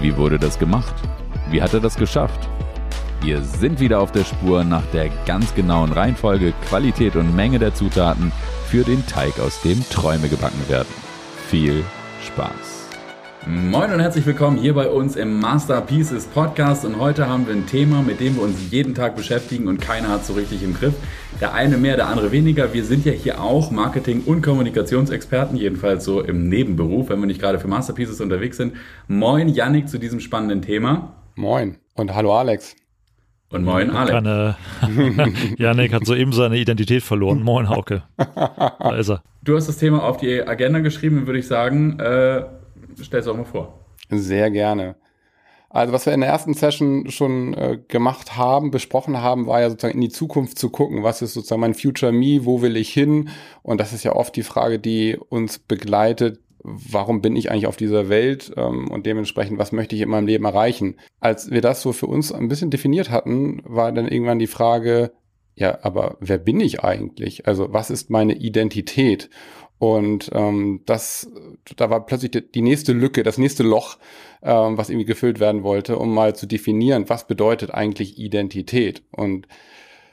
[0.00, 0.94] Wie wurde das gemacht?
[1.50, 2.48] Wie hat er das geschafft?
[3.20, 7.74] Wir sind wieder auf der Spur nach der ganz genauen Reihenfolge, Qualität und Menge der
[7.74, 8.30] Zutaten
[8.66, 10.88] für den Teig, aus dem Träume gebacken werden.
[11.48, 11.84] Viel
[12.24, 12.77] Spaß!
[13.50, 17.66] Moin und herzlich willkommen hier bei uns im Masterpieces Podcast und heute haben wir ein
[17.66, 20.92] Thema, mit dem wir uns jeden Tag beschäftigen und keiner hat so richtig im Griff.
[21.40, 22.74] Der eine mehr, der andere weniger.
[22.74, 27.40] Wir sind ja hier auch Marketing- und Kommunikationsexperten, jedenfalls so im Nebenberuf, wenn wir nicht
[27.40, 28.74] gerade für Masterpieces unterwegs sind.
[29.06, 31.14] Moin Yannick zu diesem spannenden Thema.
[31.34, 32.76] Moin und hallo Alex.
[33.48, 34.10] Und moin Alex.
[34.12, 34.56] Keine,
[35.56, 37.42] Janik hat soeben seine Identität verloren.
[37.42, 38.02] Moin Hauke.
[38.18, 39.22] Da ist er.
[39.42, 41.98] Du hast das Thema auf die Agenda geschrieben, würde ich sagen.
[41.98, 42.42] Äh,
[43.02, 43.78] stell es auch mal vor.
[44.10, 44.96] Sehr gerne.
[45.70, 49.68] Also was wir in der ersten Session schon äh, gemacht haben, besprochen haben, war ja
[49.68, 51.02] sozusagen in die Zukunft zu gucken.
[51.02, 52.44] Was ist sozusagen mein Future Me?
[52.44, 53.28] Wo will ich hin?
[53.62, 56.40] Und das ist ja oft die Frage, die uns begleitet.
[56.62, 58.50] Warum bin ich eigentlich auf dieser Welt?
[58.56, 60.96] Ähm, und dementsprechend, was möchte ich in meinem Leben erreichen?
[61.20, 65.12] Als wir das so für uns ein bisschen definiert hatten, war dann irgendwann die Frage,
[65.54, 67.46] ja, aber wer bin ich eigentlich?
[67.46, 69.28] Also was ist meine Identität?
[69.78, 71.30] Und ähm, das,
[71.76, 73.98] da war plötzlich die, die nächste Lücke, das nächste Loch,
[74.42, 79.02] ähm, was irgendwie gefüllt werden wollte, um mal zu definieren, was bedeutet eigentlich Identität.
[79.12, 79.46] Und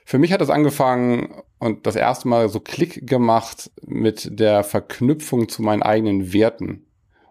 [0.06, 5.50] für mich hat das angefangen und das erste Mal so Klick gemacht mit der Verknüpfung
[5.50, 6.86] zu meinen eigenen Werten.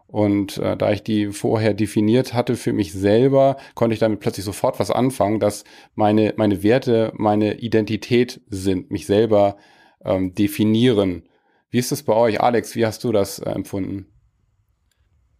[0.09, 4.45] Und äh, da ich die vorher definiert hatte für mich selber, konnte ich damit plötzlich
[4.45, 9.57] sofort was anfangen, dass meine, meine Werte meine Identität sind, mich selber
[10.05, 11.29] ähm, definieren.
[11.75, 12.77] Wie ist das bei euch, Alex?
[12.77, 14.06] Wie hast du das äh, empfunden?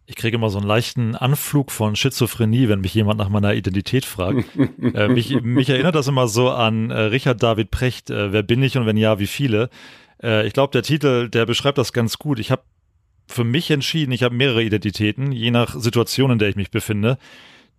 [0.05, 4.03] Ich kriege immer so einen leichten Anflug von Schizophrenie, wenn mich jemand nach meiner Identität
[4.03, 4.43] fragt.
[4.95, 8.61] äh, mich, mich, erinnert das immer so an äh, Richard David Precht, äh, wer bin
[8.63, 9.69] ich und wenn ja, wie viele.
[10.21, 12.39] Äh, ich glaube, der Titel, der beschreibt das ganz gut.
[12.39, 12.63] Ich habe
[13.27, 17.17] für mich entschieden, ich habe mehrere Identitäten, je nach Situation, in der ich mich befinde.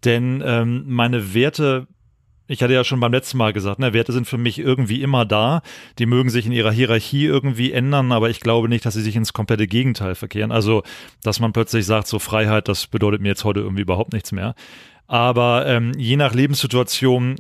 [0.02, 1.88] Denn ähm, meine Werte
[2.48, 5.25] ich hatte ja schon beim letzten Mal gesagt, ne, Werte sind für mich irgendwie immer
[5.25, 5.62] da.
[5.98, 9.16] Die mögen sich in ihrer Hierarchie irgendwie ändern, aber ich glaube nicht, dass sie sich
[9.16, 10.53] ins komplette Gegenteil verkehren.
[10.53, 10.82] Also,
[11.22, 14.54] dass man plötzlich sagt, so Freiheit, das bedeutet mir jetzt heute irgendwie überhaupt nichts mehr.
[15.09, 17.37] Aber ähm, je nach Lebenssituation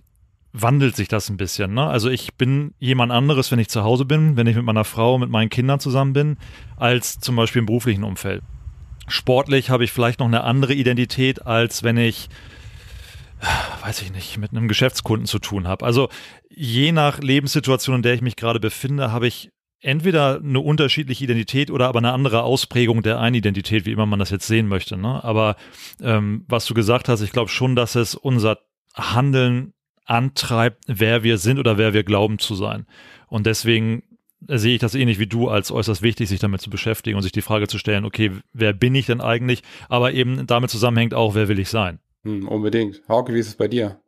[0.52, 1.74] wandelt sich das ein bisschen.
[1.74, 1.86] Ne?
[1.86, 5.18] Also ich bin jemand anderes, wenn ich zu Hause bin, wenn ich mit meiner Frau,
[5.18, 6.38] mit meinen Kindern zusammen bin,
[6.76, 8.42] als zum Beispiel im beruflichen Umfeld.
[9.06, 12.28] Sportlich habe ich vielleicht noch eine andere Identität, als wenn ich
[13.82, 15.84] weiß ich nicht, mit einem Geschäftskunden zu tun habe.
[15.84, 16.08] Also
[16.48, 21.70] je nach Lebenssituation, in der ich mich gerade befinde, habe ich entweder eine unterschiedliche Identität
[21.70, 24.96] oder aber eine andere Ausprägung der einen Identität, wie immer man das jetzt sehen möchte.
[24.96, 25.22] Ne?
[25.22, 25.56] Aber
[26.00, 28.58] ähm, was du gesagt hast, ich glaube schon, dass es unser
[28.94, 29.74] Handeln
[30.06, 32.86] antreibt, wer wir sind oder wer wir glauben zu sein.
[33.28, 34.02] Und deswegen
[34.48, 37.32] sehe ich das ähnlich wie du als äußerst wichtig, sich damit zu beschäftigen und sich
[37.32, 39.62] die Frage zu stellen, okay, wer bin ich denn eigentlich?
[39.88, 41.98] Aber eben damit zusammenhängt auch, wer will ich sein?
[42.26, 43.02] Hm, unbedingt.
[43.08, 44.00] Hauke, wie ist es bei dir?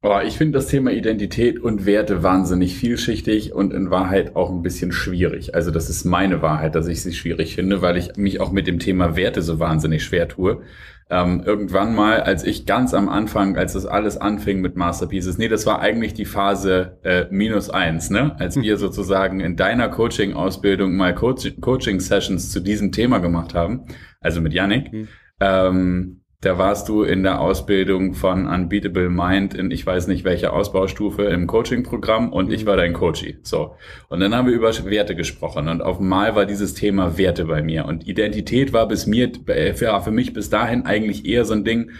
[0.00, 4.62] Oh, ich finde das Thema Identität und Werte wahnsinnig vielschichtig und in Wahrheit auch ein
[4.62, 5.54] bisschen schwierig.
[5.54, 8.66] Also das ist meine Wahrheit, dass ich sie schwierig finde, weil ich mich auch mit
[8.66, 10.62] dem Thema Werte so wahnsinnig schwer tue.
[11.10, 15.48] Ähm, irgendwann mal, als ich ganz am Anfang, als das alles anfing mit Masterpieces, nee,
[15.48, 18.36] das war eigentlich die Phase äh, minus eins, ne?
[18.38, 23.86] Als wir sozusagen in deiner Coaching-Ausbildung mal Coaching-Sessions zu diesem Thema gemacht haben,
[24.20, 24.92] also mit Yannick.
[24.92, 25.08] Mhm.
[25.40, 30.52] Ähm, da warst du in der Ausbildung von Unbeatable Mind in ich weiß nicht welcher
[30.52, 32.68] Ausbaustufe im Coaching-Programm und ich mhm.
[32.68, 33.38] war dein Coachie.
[33.42, 33.74] So.
[34.08, 37.60] Und dann haben wir über Werte gesprochen und auf einmal war dieses Thema Werte bei
[37.62, 37.86] mir.
[37.86, 39.32] Und Identität war bis mir,
[39.74, 41.90] für, für mich bis dahin eigentlich eher so ein Ding,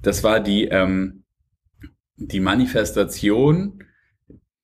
[0.00, 1.24] das war die, ähm,
[2.16, 3.82] die Manifestation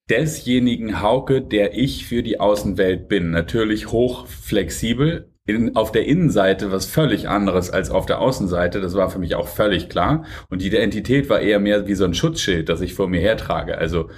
[0.09, 3.31] desjenigen Hauke, der ich für die Außenwelt bin.
[3.31, 8.81] Natürlich hoch flexibel, in, auf der Innenseite was völlig anderes als auf der Außenseite.
[8.81, 10.25] Das war für mich auch völlig klar.
[10.49, 13.77] Und die Identität war eher mehr wie so ein Schutzschild, das ich vor mir hertrage.
[13.77, 14.09] Also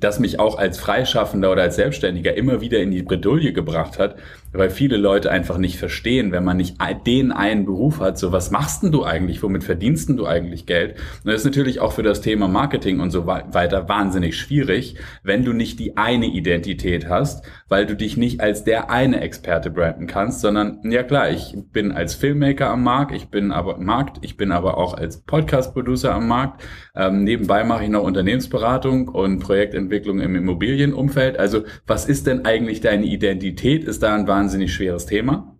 [0.00, 4.16] das mich auch als Freischaffender oder als Selbstständiger immer wieder in die Bredouille gebracht hat,
[4.52, 6.76] weil viele Leute einfach nicht verstehen, wenn man nicht
[7.06, 10.66] den einen Beruf hat, so was machst denn du eigentlich, womit verdienst denn du eigentlich
[10.66, 10.96] Geld?
[11.24, 15.44] Und das ist natürlich auch für das Thema Marketing und so weiter wahnsinnig schwierig, wenn
[15.44, 20.06] du nicht die eine Identität hast, weil du dich nicht als der eine Experte branden
[20.06, 24.36] kannst, sondern ja klar, ich bin als Filmmaker am Markt, ich bin aber Markt, ich
[24.36, 26.62] bin aber auch als Podcast-Producer am Markt.
[26.96, 31.38] Ähm, nebenbei mache ich noch Unternehmensberatung und Projekt Projektentwicklung im Immobilienumfeld.
[31.38, 33.84] Also was ist denn eigentlich deine Identität?
[33.84, 35.56] Ist da ein wahnsinnig schweres Thema.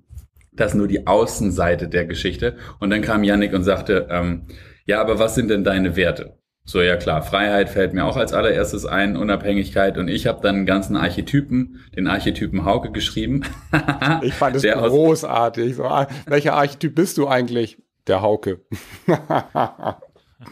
[0.52, 2.56] Das ist nur die Außenseite der Geschichte.
[2.78, 4.46] Und dann kam Yannick und sagte, ähm,
[4.86, 6.38] ja, aber was sind denn deine Werte?
[6.64, 9.98] So, ja klar, Freiheit fällt mir auch als allererstes ein, Unabhängigkeit.
[9.98, 13.42] Und ich habe dann einen ganzen Archetypen, den Archetypen Hauke geschrieben.
[14.22, 15.76] ich fand es großartig.
[15.76, 17.78] So, ah, welcher Archetyp bist du eigentlich?
[18.06, 18.60] der Hauke.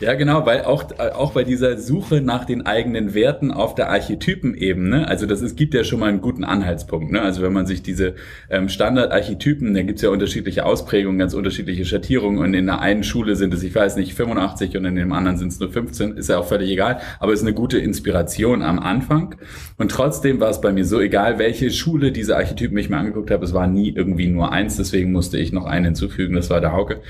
[0.00, 5.06] Ja, genau, weil auch, auch bei dieser Suche nach den eigenen Werten auf der Archetypenebene,
[5.06, 7.12] also das ist, gibt ja schon mal einen guten Anhaltspunkt.
[7.12, 7.22] Ne?
[7.22, 8.16] Also wenn man sich diese
[8.50, 13.36] ähm, Standardarchetypen, da gibt's ja unterschiedliche Ausprägungen, ganz unterschiedliche Schattierungen und in der einen Schule
[13.36, 16.28] sind es, ich weiß nicht, 85 und in dem anderen sind es nur 15, ist
[16.28, 19.36] ja auch völlig egal, aber es ist eine gute Inspiration am Anfang.
[19.78, 23.30] Und trotzdem war es bei mir so, egal welche Schule diese Archetypen ich mir angeguckt
[23.30, 26.60] habe, es war nie irgendwie nur eins, deswegen musste ich noch einen hinzufügen, das war
[26.60, 27.00] der Hauke.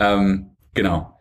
[0.00, 1.11] Ähm, genau.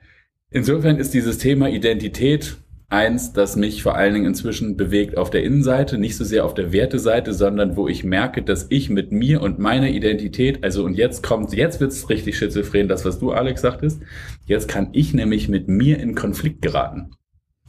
[0.53, 2.57] Insofern ist dieses Thema Identität
[2.89, 6.53] eins, das mich vor allen Dingen inzwischen bewegt auf der Innenseite, nicht so sehr auf
[6.53, 10.95] der Werteseite, sondern wo ich merke, dass ich mit mir und meiner Identität, also und
[10.95, 14.01] jetzt kommt, jetzt wird's richtig schizophren, das was du Alex sagtest,
[14.45, 17.11] jetzt kann ich nämlich mit mir in Konflikt geraten.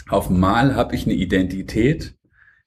[0.08, 2.16] Auf Mal habe ich eine Identität,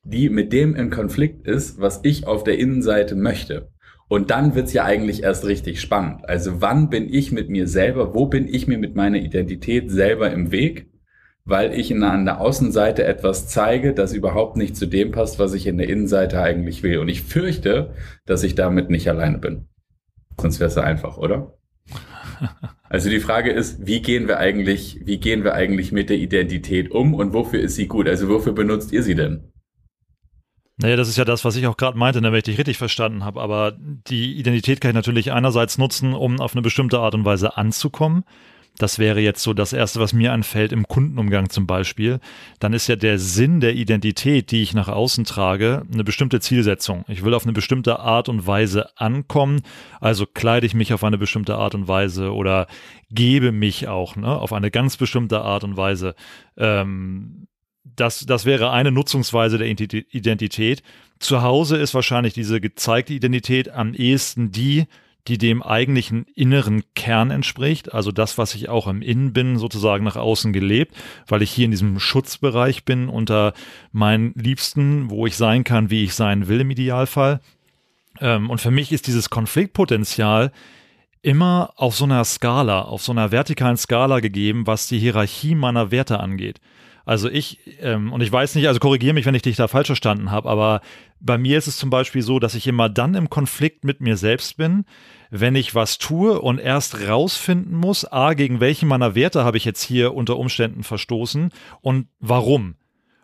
[0.03, 3.69] die mit dem in Konflikt ist, was ich auf der Innenseite möchte.
[4.07, 6.29] Und dann wird's ja eigentlich erst richtig spannend.
[6.29, 10.31] Also wann bin ich mit mir selber, wo bin ich mir mit meiner Identität selber
[10.31, 10.87] im Weg,
[11.43, 15.53] weil ich in, an der Außenseite etwas zeige, das überhaupt nicht zu dem passt, was
[15.53, 16.99] ich in der Innenseite eigentlich will.
[16.99, 17.93] Und ich fürchte,
[18.25, 19.67] dass ich damit nicht alleine bin.
[20.39, 21.53] Sonst wäre es ja einfach, oder?
[22.87, 26.91] Also die Frage ist, wie gehen wir eigentlich, wie gehen wir eigentlich mit der Identität
[26.91, 28.07] um und wofür ist sie gut?
[28.07, 29.51] Also wofür benutzt ihr sie denn?
[30.77, 32.77] Naja, das ist ja das, was ich auch gerade meinte, ne, wenn ich dich richtig
[32.77, 33.41] verstanden habe.
[33.41, 37.55] Aber die Identität kann ich natürlich einerseits nutzen, um auf eine bestimmte Art und Weise
[37.55, 38.25] anzukommen.
[38.77, 42.19] Das wäre jetzt so das Erste, was mir anfällt im Kundenumgang zum Beispiel.
[42.59, 47.05] Dann ist ja der Sinn der Identität, die ich nach außen trage, eine bestimmte Zielsetzung.
[47.07, 49.61] Ich will auf eine bestimmte Art und Weise ankommen,
[50.01, 52.67] also kleide ich mich auf eine bestimmte Art und Weise oder
[53.09, 56.15] gebe mich auch ne, auf eine ganz bestimmte Art und Weise.
[56.57, 57.47] Ähm,
[57.85, 60.83] das, das wäre eine Nutzungsweise der Identität.
[61.19, 64.85] Zu Hause ist wahrscheinlich diese gezeigte Identität am ehesten die,
[65.27, 70.03] die dem eigentlichen inneren Kern entspricht, also das, was ich auch im Innen bin, sozusagen
[70.03, 70.95] nach außen gelebt,
[71.27, 73.53] weil ich hier in diesem Schutzbereich bin unter
[73.91, 77.39] meinen Liebsten, wo ich sein kann, wie ich sein will im Idealfall.
[78.19, 80.51] Ähm, und für mich ist dieses Konfliktpotenzial
[81.23, 85.89] immer auf so einer Skala, auf so einer vertikalen Skala gegeben, was die Hierarchie meiner
[85.89, 86.59] Werte angeht.
[87.05, 89.87] Also ich, ähm, und ich weiß nicht, also korrigiere mich, wenn ich dich da falsch
[89.87, 90.81] verstanden habe, aber
[91.19, 94.17] bei mir ist es zum Beispiel so, dass ich immer dann im Konflikt mit mir
[94.17, 94.85] selbst bin,
[95.29, 99.65] wenn ich was tue und erst rausfinden muss, a, gegen welche meiner Werte habe ich
[99.65, 102.75] jetzt hier unter Umständen verstoßen und warum.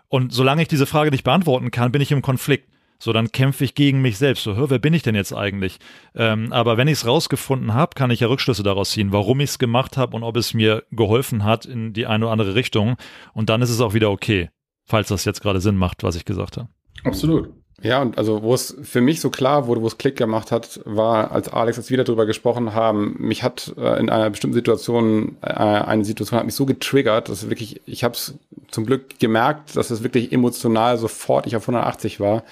[0.07, 2.70] Und solange ich diese Frage nicht beantworten kann, bin ich im Konflikt.
[3.01, 4.44] So, dann kämpfe ich gegen mich selbst.
[4.44, 5.80] So, hör, wer bin ich denn jetzt eigentlich?
[6.13, 9.50] Ähm, aber wenn ich es rausgefunden habe, kann ich ja Rückschlüsse daraus ziehen, warum ich
[9.50, 12.98] es gemacht habe und ob es mir geholfen hat in die eine oder andere Richtung.
[13.33, 14.51] Und dann ist es auch wieder okay,
[14.86, 16.69] falls das jetzt gerade Sinn macht, was ich gesagt habe.
[17.03, 17.50] Absolut.
[17.81, 20.80] Ja, und also wo es für mich so klar wurde, wo es Klick gemacht hat,
[20.86, 25.38] war, als Alex jetzt wieder drüber gesprochen haben, mich hat äh, in einer bestimmten Situation,
[25.42, 28.36] äh, eine Situation hat mich so getriggert, dass wirklich, ich habe es
[28.69, 32.44] zum Glück gemerkt, dass es wirklich emotional sofort ich auf 180 war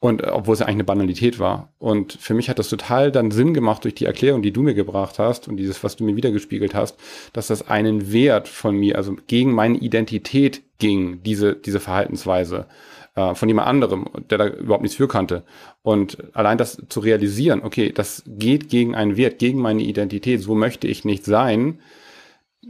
[0.00, 1.72] und äh, obwohl es ja eigentlich eine Banalität war.
[1.78, 4.74] Und für mich hat das total dann Sinn gemacht durch die Erklärung, die du mir
[4.74, 6.98] gebracht hast und dieses, was du mir wiedergespiegelt hast,
[7.32, 12.66] dass das einen Wert von mir, also gegen meine Identität ging, diese, diese Verhaltensweise
[13.16, 15.42] äh, von jemand anderem, der da überhaupt nichts für kannte.
[15.82, 20.54] Und allein das zu realisieren, okay, das geht gegen einen Wert, gegen meine Identität, so
[20.54, 21.80] möchte ich nicht sein,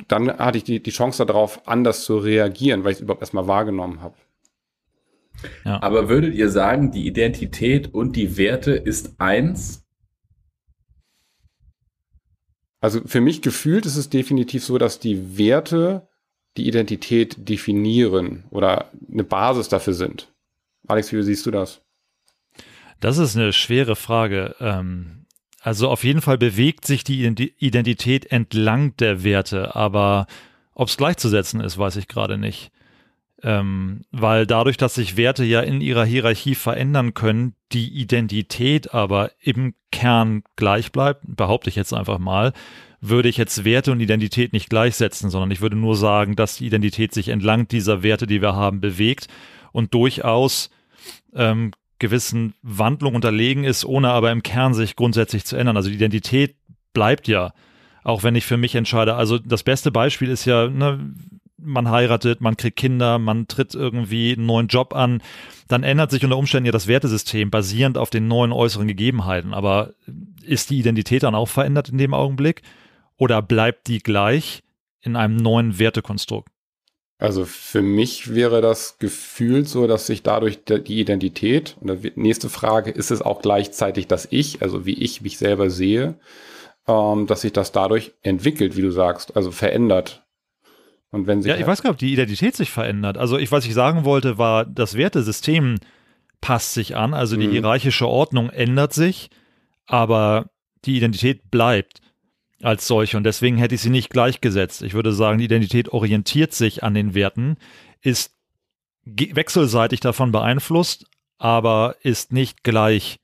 [0.06, 3.48] dann hatte ich die, die Chance darauf, anders zu reagieren, weil ich es überhaupt erstmal
[3.48, 4.14] wahrgenommen habe.
[5.64, 5.82] Ja.
[5.82, 9.84] Aber würdet ihr sagen, die Identität und die Werte ist eins?
[12.80, 16.08] Also für mich gefühlt ist es definitiv so, dass die Werte
[16.56, 20.32] die Identität definieren oder eine Basis dafür sind.
[20.86, 21.82] Alex, wie siehst du das?
[23.00, 24.56] Das ist eine schwere Frage.
[24.60, 25.26] Ähm,
[25.60, 27.24] also auf jeden Fall bewegt sich die
[27.58, 30.26] Identität entlang der Werte, aber
[30.72, 32.70] ob es gleichzusetzen ist, weiß ich gerade nicht.
[33.42, 39.30] Ähm, weil dadurch, dass sich Werte ja in ihrer Hierarchie verändern können, die Identität aber
[39.40, 42.52] im Kern gleich bleibt, behaupte ich jetzt einfach mal,
[43.00, 46.66] würde ich jetzt Werte und Identität nicht gleichsetzen, sondern ich würde nur sagen, dass die
[46.66, 49.28] Identität sich entlang dieser Werte, die wir haben, bewegt
[49.70, 50.70] und durchaus
[51.34, 55.76] ähm, gewissen Wandlungen unterlegen ist, ohne aber im Kern sich grundsätzlich zu ändern.
[55.76, 56.56] Also die Identität
[56.92, 57.52] bleibt ja,
[58.02, 59.14] auch wenn ich für mich entscheide.
[59.14, 61.14] Also das beste Beispiel ist ja, ne,
[61.58, 65.22] man heiratet, man kriegt Kinder, man tritt irgendwie einen neuen Job an,
[65.66, 69.52] dann ändert sich unter Umständen ja das Wertesystem basierend auf den neuen äußeren Gegebenheiten.
[69.52, 69.94] Aber
[70.42, 72.62] ist die Identität dann auch verändert in dem Augenblick?
[73.16, 74.62] Oder bleibt die gleich
[75.00, 76.48] in einem neuen Wertekonstrukt?
[77.18, 82.48] Also für mich wäre das Gefühl so, dass sich dadurch die Identität, und die nächste
[82.48, 86.14] Frage, ist es auch gleichzeitig das Ich, also wie ich mich selber sehe,
[86.86, 90.27] ähm, dass sich das dadurch entwickelt, wie du sagst, also verändert.
[91.10, 93.16] Und wenn sich ja, ich weiß gar nicht, ob die Identität sich verändert.
[93.16, 95.76] Also ich, was ich sagen wollte, war, das Wertesystem
[96.40, 97.52] passt sich an, also die mhm.
[97.52, 99.30] hierarchische Ordnung ändert sich,
[99.86, 100.50] aber
[100.84, 102.00] die Identität bleibt
[102.62, 104.82] als solche und deswegen hätte ich sie nicht gleichgesetzt.
[104.82, 107.56] Ich würde sagen, die Identität orientiert sich an den Werten,
[108.02, 108.34] ist
[109.04, 111.06] wechselseitig davon beeinflusst,
[111.38, 113.18] aber ist nicht gleich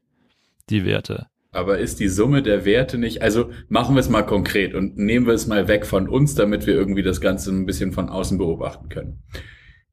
[0.71, 1.26] die Werte.
[1.54, 5.26] Aber ist die Summe der Werte nicht, also machen wir es mal konkret und nehmen
[5.26, 8.38] wir es mal weg von uns, damit wir irgendwie das Ganze ein bisschen von außen
[8.38, 9.23] beobachten können.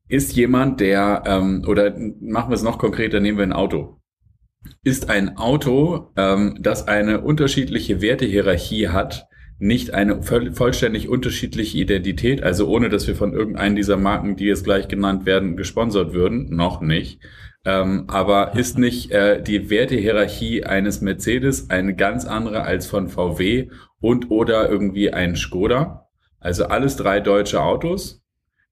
[0.07, 4.01] Ist jemand, der, ähm, oder machen wir es noch konkreter, nehmen wir ein Auto.
[4.83, 9.27] Ist ein Auto, ähm, das eine unterschiedliche Wertehierarchie hat,
[9.57, 14.63] nicht eine vollständig unterschiedliche Identität, also ohne dass wir von irgendeinen dieser Marken, die jetzt
[14.63, 17.21] gleich genannt werden, gesponsert würden, noch nicht.
[17.63, 23.69] Ähm, aber ist nicht äh, die Wertehierarchie eines Mercedes eine ganz andere als von VW
[23.99, 26.07] und oder irgendwie ein Skoda?
[26.39, 28.23] Also alles drei deutsche Autos.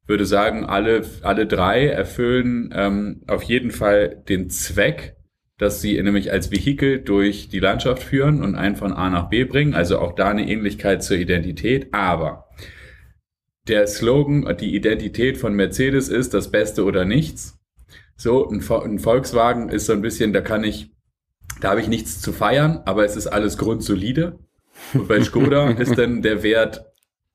[0.08, 5.16] Würde sagen, alle, alle drei erfüllen ähm, auf jeden Fall den Zweck
[5.60, 9.44] dass sie nämlich als Vehikel durch die Landschaft führen und einen von A nach B
[9.44, 9.74] bringen.
[9.74, 11.94] Also auch da eine Ähnlichkeit zur Identität.
[11.94, 12.48] Aber
[13.68, 17.59] der Slogan, die Identität von Mercedes ist das Beste oder nichts.
[18.20, 20.92] So, ein, ein Volkswagen ist so ein bisschen, da kann ich,
[21.62, 24.38] da habe ich nichts zu feiern, aber es ist alles grundsolide.
[24.94, 26.86] Und bei Skoda ist dann der Wert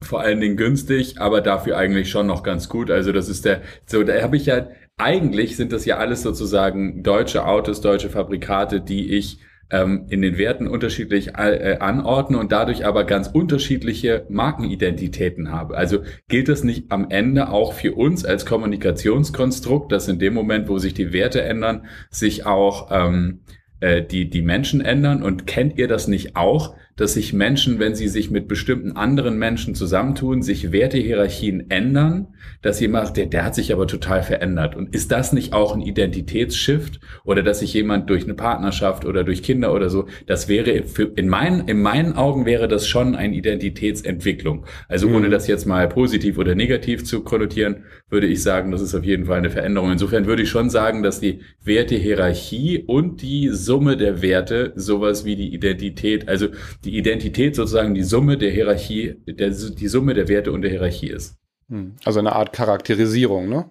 [0.03, 2.91] vor allen Dingen günstig, aber dafür eigentlich schon noch ganz gut.
[2.91, 7.03] Also das ist der, so da habe ich ja eigentlich sind das ja alles sozusagen
[7.03, 9.39] deutsche Autos, deutsche Fabrikate, die ich
[9.75, 15.77] ähm, in den Werten unterschiedlich äh, anordne und dadurch aber ganz unterschiedliche Markenidentitäten habe.
[15.77, 20.69] Also gilt das nicht am Ende auch für uns als Kommunikationskonstrukt, dass in dem Moment,
[20.69, 23.41] wo sich die Werte ändern, sich auch ähm,
[23.81, 25.25] äh, die, die Menschen ändern?
[25.25, 29.39] Und kennt ihr das nicht auch, dass sich Menschen, wenn sie sich mit bestimmten anderen
[29.39, 32.29] Menschen zusammentun, sich Wertehierarchien ändern,
[32.63, 34.77] dass jemand, der, der hat sich aber total verändert.
[34.77, 37.01] Und ist das nicht auch ein Identitätsshift?
[37.25, 41.05] Oder dass sich jemand durch eine Partnerschaft oder durch Kinder oder so, das wäre, für,
[41.17, 44.67] in meinen, in meinen Augen wäre das schon eine Identitätsentwicklung.
[44.89, 45.33] Also ohne mhm.
[45.33, 49.27] das jetzt mal positiv oder negativ zu konnotieren, würde ich sagen, das ist auf jeden
[49.27, 49.91] Fall eine Veränderung.
[49.91, 55.37] Insofern würde ich schon sagen, dass die Wertehierarchie und die Summe der Werte sowas wie
[55.37, 56.49] die Identität, also
[56.85, 61.09] die Identität sozusagen die Summe der Hierarchie, der, die Summe der Werte und der Hierarchie
[61.09, 61.37] ist.
[61.69, 61.95] Hm.
[62.05, 63.71] Also eine Art Charakterisierung, ne?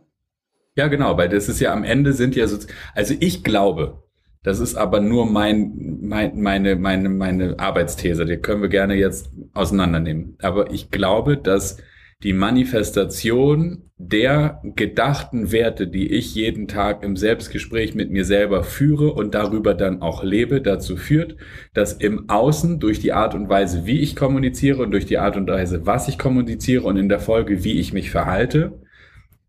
[0.75, 2.57] Ja, genau, weil das ist ja am Ende sind ja so,
[2.95, 4.03] also ich glaube,
[4.41, 9.31] das ist aber nur mein, mein, meine, meine, meine Arbeitsthese, die können wir gerne jetzt
[9.53, 10.37] auseinandernehmen.
[10.41, 11.77] Aber ich glaube, dass
[12.23, 19.13] die Manifestation der gedachten Werte, die ich jeden Tag im Selbstgespräch mit mir selber führe
[19.13, 21.35] und darüber dann auch lebe, dazu führt,
[21.73, 25.35] dass im Außen durch die Art und Weise, wie ich kommuniziere und durch die Art
[25.35, 28.81] und Weise, was ich kommuniziere und in der Folge, wie ich mich verhalte,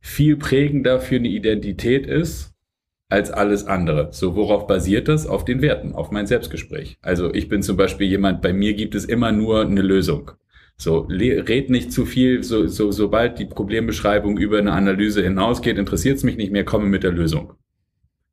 [0.00, 2.54] viel prägender für eine Identität ist
[3.08, 4.08] als alles andere.
[4.12, 5.26] So, worauf basiert das?
[5.26, 6.98] Auf den Werten, auf mein Selbstgespräch.
[7.00, 10.32] Also ich bin zum Beispiel jemand, bei mir gibt es immer nur eine Lösung.
[10.76, 16.16] So, red nicht zu viel, so, so, sobald die Problembeschreibung über eine Analyse hinausgeht, interessiert
[16.16, 17.54] es mich nicht mehr, komme mit der Lösung.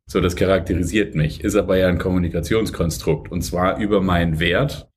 [0.07, 4.89] So, das charakterisiert mich, ist aber ja ein Kommunikationskonstrukt und zwar über meinen Wert,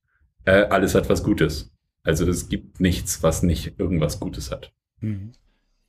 [0.46, 1.70] äh, alles hat was Gutes.
[2.02, 4.72] Also es gibt nichts, was nicht irgendwas Gutes hat.
[5.00, 5.32] Mhm.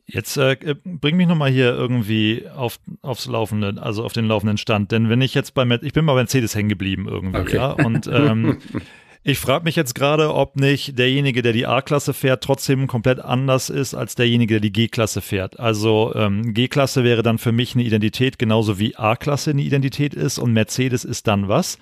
[0.07, 4.91] Jetzt äh, bring mich nochmal hier irgendwie auf, aufs Laufende, also auf den laufenden Stand.
[4.91, 7.55] Denn wenn ich jetzt bei, ich bin bei Mercedes hängen geblieben irgendwie, okay.
[7.55, 8.59] ja, und ähm,
[9.27, 13.71] Ich frage mich jetzt gerade, ob nicht derjenige, der die A-Klasse fährt, trotzdem komplett anders
[13.71, 15.59] ist als derjenige, der die G-Klasse fährt.
[15.59, 20.37] Also ähm, G-Klasse wäre dann für mich eine Identität, genauso wie A-Klasse eine Identität ist
[20.37, 21.79] und Mercedes ist dann was?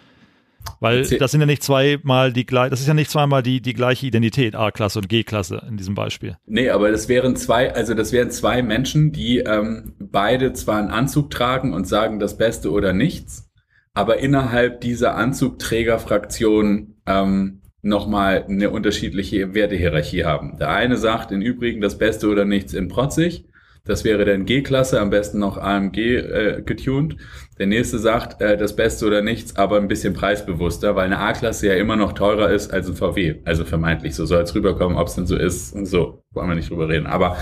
[0.80, 4.06] Weil das sind ja nicht zweimal die das ist ja nicht zweimal die, die gleiche
[4.08, 6.38] Identität, A-Klasse und G-Klasse in diesem Beispiel.
[6.46, 10.92] Nee, aber das wären zwei, also das wären zwei Menschen, die ähm, beide zwar einen
[10.92, 13.52] Anzug tragen und sagen das Beste oder nichts,
[13.94, 20.58] aber innerhalb dieser Anzugträgerfraktion ähm, nochmal eine unterschiedliche Wertehierarchie haben.
[20.58, 23.46] Der eine sagt im Übrigen das Beste oder nichts in Protzig.
[23.86, 27.18] Das wäre dann G-Klasse, am besten noch AMG äh, getuned.
[27.60, 31.68] Der nächste sagt äh, das Beste oder nichts, aber ein bisschen preisbewusster, weil eine A-Klasse
[31.68, 33.42] ja immer noch teurer ist als ein VW.
[33.44, 36.24] Also vermeintlich, so soll es rüberkommen, ob es denn so ist und so.
[36.32, 37.08] Wollen wir nicht drüber reden.
[37.08, 37.36] Aber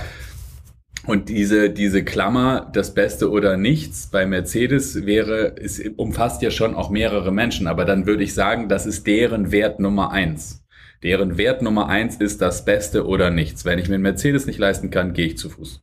[1.07, 6.75] und diese, diese Klammer, das Beste oder nichts bei Mercedes wäre, es umfasst ja schon
[6.75, 10.63] auch mehrere Menschen, aber dann würde ich sagen, das ist deren Wert Nummer eins.
[11.01, 13.65] Deren Wert Nummer eins ist das Beste oder nichts.
[13.65, 15.81] Wenn ich mir einen Mercedes nicht leisten kann, gehe ich zu Fuß.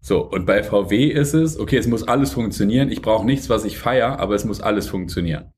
[0.00, 2.90] So, und bei VW ist es, okay, es muss alles funktionieren.
[2.90, 5.52] Ich brauche nichts, was ich feier, aber es muss alles funktionieren.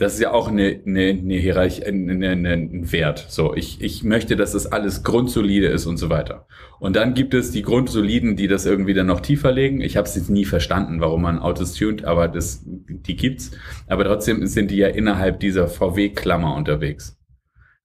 [0.00, 3.26] Das ist ja auch eine, eine, eine Hierarchie, eine, eine, ein Wert.
[3.28, 6.46] So, ich, ich möchte, dass das alles grundsolide ist und so weiter.
[6.78, 9.82] Und dann gibt es die Grundsoliden, die das irgendwie dann noch tiefer legen.
[9.82, 13.50] Ich habe es jetzt nie verstanden, warum man Autos tunt, aber das, die gibt's.
[13.88, 17.18] Aber trotzdem sind die ja innerhalb dieser VW-Klammer unterwegs.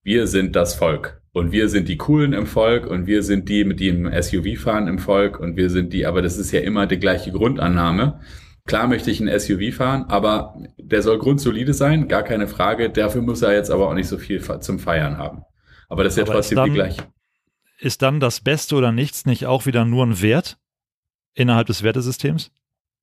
[0.01, 1.21] Wir sind das Volk.
[1.33, 4.57] Und wir sind die Coolen im Volk und wir sind die, mit die im SUV
[4.57, 8.21] fahren im Volk und wir sind die, aber das ist ja immer die gleiche Grundannahme.
[8.67, 12.89] Klar möchte ich ein SUV fahren, aber der soll grundsolide sein, gar keine Frage.
[12.89, 15.43] Dafür muss er jetzt aber auch nicht so viel zum Feiern haben.
[15.87, 17.01] Aber das ist ja aber trotzdem ist dann, die gleiche.
[17.79, 20.57] Ist dann das Beste oder nichts nicht auch wieder nur ein Wert
[21.35, 22.51] innerhalb des Wertesystems?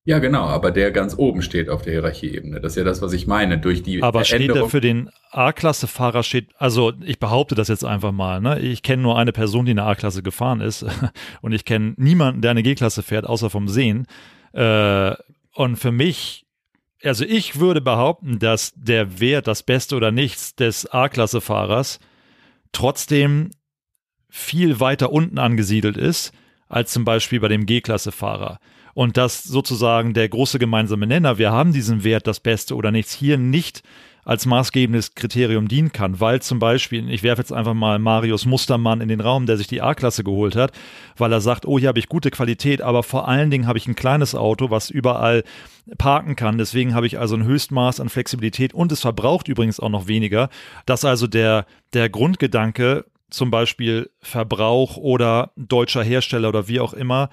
[0.05, 2.61] Ja, genau, aber der ganz oben steht auf der Hierarchieebene.
[2.61, 3.59] Das ist ja das, was ich meine.
[3.59, 8.11] Durch die aber steht der für den A-Klasse-Fahrer steht, also ich behaupte das jetzt einfach
[8.11, 8.59] mal, ne?
[8.59, 10.85] Ich kenne nur eine Person, die eine A-Klasse gefahren ist
[11.41, 14.09] und ich kenne niemanden, der eine G-Klasse fährt, außer vom Sehen.
[14.53, 15.15] Äh,
[15.55, 16.47] und für mich,
[17.03, 22.01] also ich würde behaupten, dass der Wert, das Beste oder nichts des A-Klasse-Fahrers
[22.73, 23.51] trotzdem
[24.31, 26.33] viel weiter unten angesiedelt ist,
[26.69, 28.59] als zum Beispiel bei dem G-Klasse-Fahrer.
[28.95, 33.13] Und dass sozusagen der große gemeinsame Nenner, wir haben diesen Wert, das Beste oder nichts,
[33.15, 33.83] hier nicht
[34.25, 39.01] als maßgebendes Kriterium dienen kann, weil zum Beispiel, ich werfe jetzt einfach mal Marius Mustermann
[39.01, 40.73] in den Raum, der sich die A-Klasse geholt hat,
[41.17, 43.89] weil er sagt, oh, hier habe ich gute Qualität, aber vor allen Dingen habe ich
[43.89, 45.43] ein kleines Auto, was überall
[45.99, 46.59] parken kann.
[46.59, 50.49] Deswegen habe ich also ein Höchstmaß an Flexibilität und es verbraucht übrigens auch noch weniger.
[50.87, 57.31] Dass also der, der Grundgedanke, zum Beispiel Verbrauch oder deutscher Hersteller oder wie auch immer,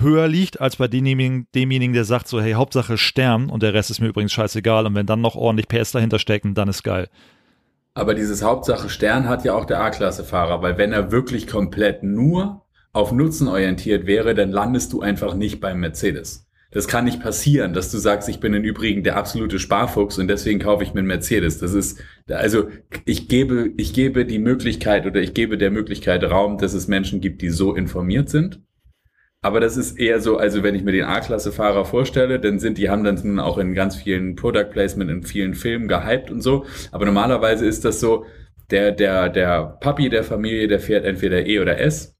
[0.00, 3.90] höher liegt als bei demjenigen, demjenigen, der sagt so, hey, Hauptsache Stern und der Rest
[3.90, 7.08] ist mir übrigens scheißegal und wenn dann noch ordentlich PS dahinter stecken, dann ist geil.
[7.94, 12.62] Aber dieses Hauptsache Stern hat ja auch der A-Klasse-Fahrer, weil wenn er wirklich komplett nur
[12.92, 16.46] auf Nutzen orientiert wäre, dann landest du einfach nicht beim Mercedes.
[16.70, 20.28] Das kann nicht passieren, dass du sagst, ich bin im Übrigen der absolute Sparfuchs und
[20.28, 21.58] deswegen kaufe ich mir einen Mercedes.
[21.58, 22.68] Das ist, also
[23.06, 27.20] ich gebe, ich gebe die Möglichkeit oder ich gebe der Möglichkeit Raum, dass es Menschen
[27.20, 28.60] gibt, die so informiert sind
[29.42, 32.90] aber das ist eher so, also wenn ich mir den A-Klasse-Fahrer vorstelle, dann sind die
[32.90, 36.64] haben dann auch in ganz vielen Product Placement in vielen Filmen gehypt und so.
[36.92, 38.26] Aber normalerweise ist das so,
[38.70, 42.18] der, der, der Papi der Familie, der fährt entweder E oder S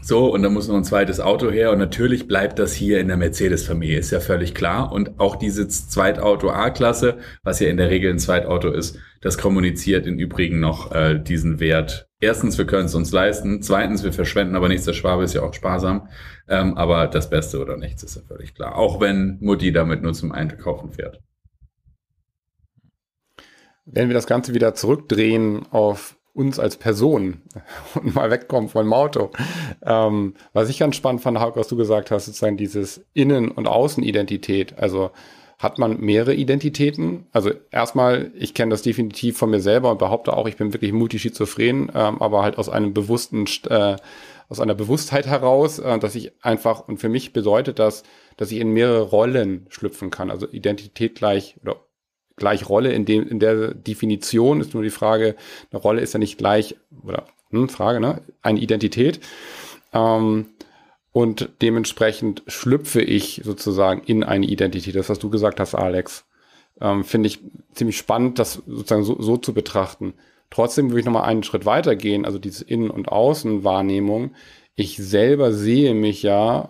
[0.00, 1.72] so, und dann muss noch ein zweites Auto her.
[1.72, 4.92] Und natürlich bleibt das hier in der Mercedes-Familie, ist ja völlig klar.
[4.92, 10.06] Und auch dieses Zweitauto A-Klasse, was ja in der Regel ein Zweitauto ist, das kommuniziert
[10.06, 12.07] im Übrigen noch äh, diesen Wert.
[12.20, 13.62] Erstens, wir können es uns leisten.
[13.62, 14.84] Zweitens, wir verschwenden aber nichts.
[14.84, 16.08] Der Schwabe ist ja auch sparsam.
[16.48, 18.76] Ähm, aber das Beste oder nichts ist ja völlig klar.
[18.76, 21.20] Auch wenn Mutti damit nur zum Einkaufen fährt.
[23.84, 27.42] Wenn wir das Ganze wieder zurückdrehen auf uns als Person
[27.94, 29.30] und mal wegkommen von Auto.
[29.82, 33.66] Ähm, was ich ganz spannend fand, Hauke, was du gesagt hast, sozusagen dieses Innen- und
[33.66, 34.78] Außenidentität.
[34.78, 35.10] Also
[35.58, 37.26] hat man mehrere Identitäten?
[37.32, 40.92] Also erstmal, ich kenne das definitiv von mir selber und behaupte auch, ich bin wirklich
[40.92, 43.96] multischizophren, ähm, aber halt aus einem bewussten, äh,
[44.48, 48.04] aus einer Bewusstheit heraus, äh, dass ich einfach, und für mich bedeutet das,
[48.36, 50.30] dass ich in mehrere Rollen schlüpfen kann.
[50.30, 51.76] Also Identität gleich oder
[52.36, 55.34] gleich Rolle in dem, in der Definition ist nur die Frage,
[55.72, 59.18] eine Rolle ist ja nicht gleich, oder, hm, Frage, ne, eine Identität.
[59.92, 60.46] Ähm,
[61.18, 64.94] und dementsprechend schlüpfe ich sozusagen in eine Identität.
[64.94, 66.24] Das, was du gesagt hast, Alex,
[66.80, 67.40] ähm, finde ich
[67.74, 70.14] ziemlich spannend, das sozusagen so, so zu betrachten.
[70.48, 74.30] Trotzdem würde ich nochmal einen Schritt weiter gehen, also diese Innen- und Außenwahrnehmung.
[74.76, 76.68] Ich selber sehe mich ja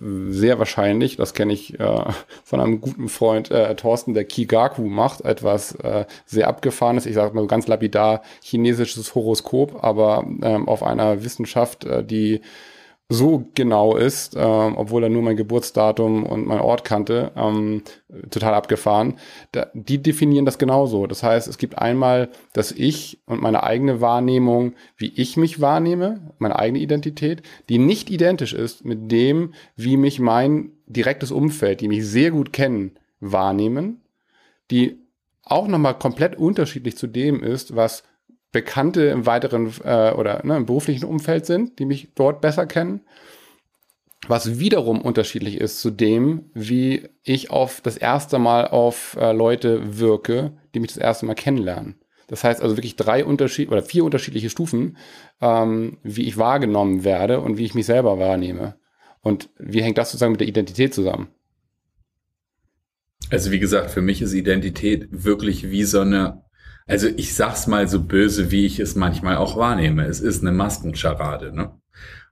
[0.00, 2.04] sehr wahrscheinlich, das kenne ich äh,
[2.44, 7.34] von einem guten Freund äh, Thorsten, der Kigaku macht, etwas äh, sehr abgefahrenes, ich sage
[7.34, 12.40] mal ganz lapidar, chinesisches Horoskop, aber ähm, auf einer Wissenschaft, äh, die
[13.10, 17.82] so genau ist, ähm, obwohl er nur mein Geburtsdatum und mein Ort kannte, ähm,
[18.28, 19.18] total abgefahren.
[19.52, 21.06] Da, die definieren das genauso.
[21.06, 26.34] Das heißt, es gibt einmal das Ich und meine eigene Wahrnehmung, wie ich mich wahrnehme,
[26.38, 31.88] meine eigene Identität, die nicht identisch ist mit dem, wie mich mein direktes Umfeld, die
[31.88, 34.02] mich sehr gut kennen, wahrnehmen,
[34.70, 34.98] die
[35.44, 38.02] auch nochmal komplett unterschiedlich zu dem ist, was
[38.52, 43.02] Bekannte im weiteren äh, oder ne, im beruflichen Umfeld sind, die mich dort besser kennen.
[44.26, 49.98] Was wiederum unterschiedlich ist zu dem, wie ich auf das erste Mal auf äh, Leute
[49.98, 52.00] wirke, die mich das erste Mal kennenlernen.
[52.26, 54.96] Das heißt also wirklich drei Unterschied oder vier unterschiedliche Stufen,
[55.40, 58.76] ähm, wie ich wahrgenommen werde und wie ich mich selber wahrnehme.
[59.20, 61.28] Und wie hängt das sozusagen mit der Identität zusammen?
[63.30, 66.42] Also wie gesagt, für mich ist Identität wirklich wie so eine
[66.88, 70.06] also ich sag's mal so böse, wie ich es manchmal auch wahrnehme.
[70.06, 71.70] Es ist eine Maskenscharade, ne?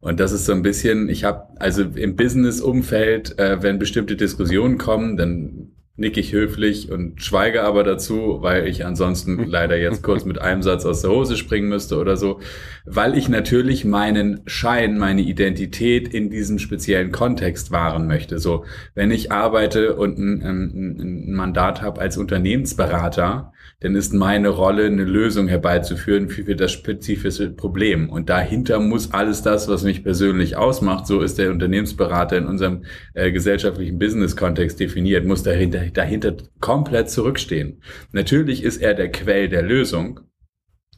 [0.01, 4.79] Und das ist so ein bisschen, ich habe, also im Business-Umfeld, äh, wenn bestimmte Diskussionen
[4.79, 10.25] kommen, dann nick ich höflich und schweige aber dazu, weil ich ansonsten leider jetzt kurz
[10.25, 12.41] mit einem Satz aus der Hose springen müsste oder so,
[12.85, 18.39] weil ich natürlich meinen Schein, meine Identität in diesem speziellen Kontext wahren möchte.
[18.39, 18.65] So,
[18.95, 24.87] wenn ich arbeite und ein, ein, ein Mandat habe als Unternehmensberater, dann ist meine Rolle,
[24.87, 28.09] eine Lösung herbeizuführen für, das spezifische Problem.
[28.09, 32.85] Und dahinter muss alles das, was mich persönlich ausmacht, so ist der Unternehmensberater in unserem
[33.13, 37.83] äh, gesellschaftlichen Business-Kontext definiert, muss dahinter, dahinter komplett zurückstehen.
[38.13, 40.21] Natürlich ist er der Quell der Lösung,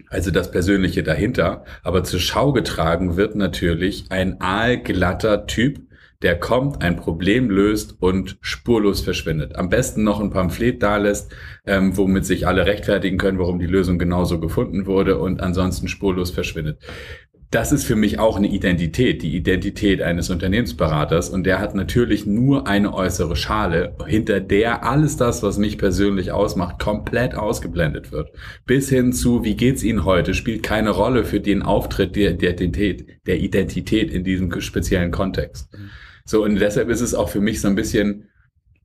[0.09, 5.81] also das Persönliche dahinter, aber zur Schau getragen wird natürlich ein aalglatter Typ,
[6.23, 9.55] der kommt, ein Problem löst und spurlos verschwindet.
[9.55, 11.33] Am besten noch ein Pamphlet dalässt,
[11.65, 16.31] ähm, womit sich alle rechtfertigen können, warum die Lösung genauso gefunden wurde und ansonsten spurlos
[16.31, 16.81] verschwindet.
[17.51, 21.31] Das ist für mich auch eine Identität, die Identität eines Unternehmensberaters.
[21.31, 26.31] Und der hat natürlich nur eine äußere Schale, hinter der alles das, was mich persönlich
[26.31, 28.33] ausmacht, komplett ausgeblendet wird.
[28.67, 33.07] Bis hin zu, wie geht's Ihnen heute, spielt keine Rolle für den Auftritt der Identität,
[33.27, 35.73] der Identität in diesem speziellen Kontext.
[35.73, 35.91] Mhm.
[36.29, 38.29] So, und deshalb ist es auch für mich so ein bisschen,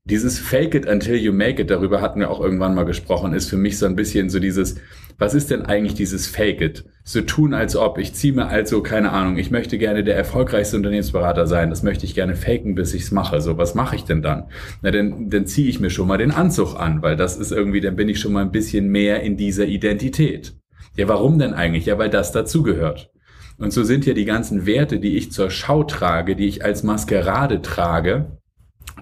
[0.05, 3.49] dieses Fake it until you make it, darüber hatten wir auch irgendwann mal gesprochen, ist
[3.49, 4.77] für mich so ein bisschen so dieses,
[5.17, 6.85] was ist denn eigentlich dieses Fake it?
[7.03, 10.77] So tun als ob, ich ziehe mir also, keine Ahnung, ich möchte gerne der erfolgreichste
[10.77, 13.41] Unternehmensberater sein, das möchte ich gerne faken, bis ich's mache.
[13.41, 14.45] So, was mache ich denn dann?
[14.81, 17.81] Na, dann, dann ziehe ich mir schon mal den Anzug an, weil das ist irgendwie,
[17.81, 20.53] dann bin ich schon mal ein bisschen mehr in dieser Identität.
[20.95, 21.87] Ja, warum denn eigentlich?
[21.87, 23.12] Ja, weil das dazugehört.
[23.63, 26.83] Und so sind ja die ganzen Werte, die ich zur Schau trage, die ich als
[26.83, 28.37] Maskerade trage,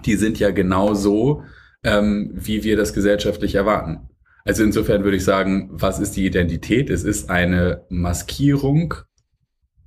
[0.04, 1.42] die sind ja genau so,
[1.82, 4.08] ähm, wie wir das gesellschaftlich erwarten.
[4.44, 6.90] Also insofern würde ich sagen, was ist die Identität?
[6.90, 8.94] Es ist eine Maskierung,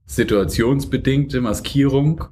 [0.07, 2.25] situationsbedingte Maskierung,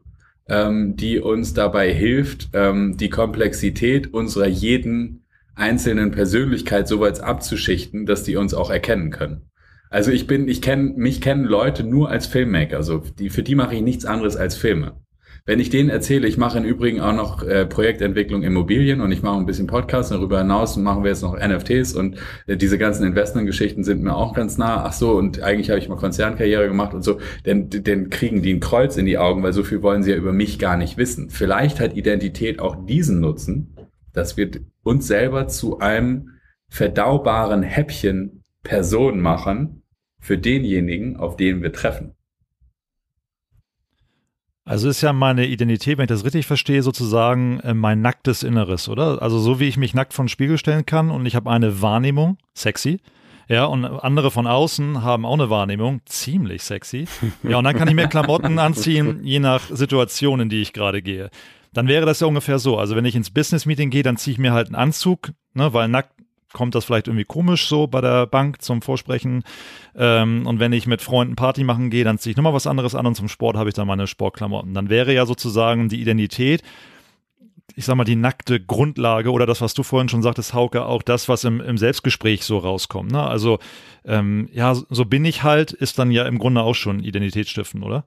[0.50, 5.24] ähm, die uns dabei hilft, ähm, die Komplexität unserer jeden
[5.56, 9.50] einzelnen Persönlichkeit so weit abzuschichten, dass die uns auch erkennen können.
[9.94, 12.78] Also ich bin, ich kenne, mich kennen Leute nur als Filmmaker.
[12.78, 14.94] Also die, für die mache ich nichts anderes als Filme.
[15.46, 19.22] Wenn ich denen erzähle, ich mache im Übrigen auch noch äh, Projektentwicklung Immobilien und ich
[19.22, 23.06] mache ein bisschen Podcast, darüber hinaus machen wir jetzt noch NFTs und äh, diese ganzen
[23.06, 24.84] Investmentgeschichten sind mir auch ganz nah.
[24.84, 28.52] Ach so, und eigentlich habe ich mal Konzernkarriere gemacht und so, dann, dann kriegen die
[28.52, 30.98] ein Kreuz in die Augen, weil so viel wollen sie ja über mich gar nicht
[30.98, 31.30] wissen.
[31.30, 33.76] Vielleicht hat Identität auch diesen Nutzen,
[34.12, 34.50] dass wir
[34.82, 36.30] uns selber zu einem
[36.68, 39.83] verdaubaren Häppchen Person machen,
[40.24, 42.16] für denjenigen, auf den wir treffen.
[44.66, 48.88] Also ist ja meine Identität, wenn ich das richtig verstehe, sozusagen äh, mein nacktes Inneres,
[48.88, 49.22] oder?
[49.22, 51.82] Also so wie ich mich nackt vor den Spiegel stellen kann und ich habe eine
[51.82, 53.02] Wahrnehmung, sexy.
[53.50, 57.06] Ja, und andere von außen haben auch eine Wahrnehmung, ziemlich sexy.
[57.44, 61.02] Ja, und dann kann ich mir Klamotten anziehen, je nach Situation, in die ich gerade
[61.02, 61.30] gehe.
[61.74, 62.78] Dann wäre das ja ungefähr so.
[62.78, 65.90] Also wenn ich ins Business-Meeting gehe, dann ziehe ich mir halt einen Anzug, ne, weil
[65.90, 66.14] nackt
[66.54, 69.44] kommt das vielleicht irgendwie komisch so bei der Bank zum Vorsprechen.
[69.96, 72.96] Ähm, und wenn ich mit Freunden Party machen gehe, dann ziehe ich nochmal was anderes
[72.96, 74.74] an und zum Sport habe ich dann meine Sportklamotten.
[74.74, 76.62] Dann wäre ja sozusagen die Identität,
[77.76, 81.02] ich sag mal, die nackte Grundlage oder das, was du vorhin schon sagtest, Hauke, auch
[81.02, 83.12] das, was im, im Selbstgespräch so rauskommt.
[83.12, 83.22] Ne?
[83.22, 83.60] Also,
[84.06, 88.06] ähm, ja, so bin ich halt, ist dann ja im Grunde auch schon Identitätsstiften, oder?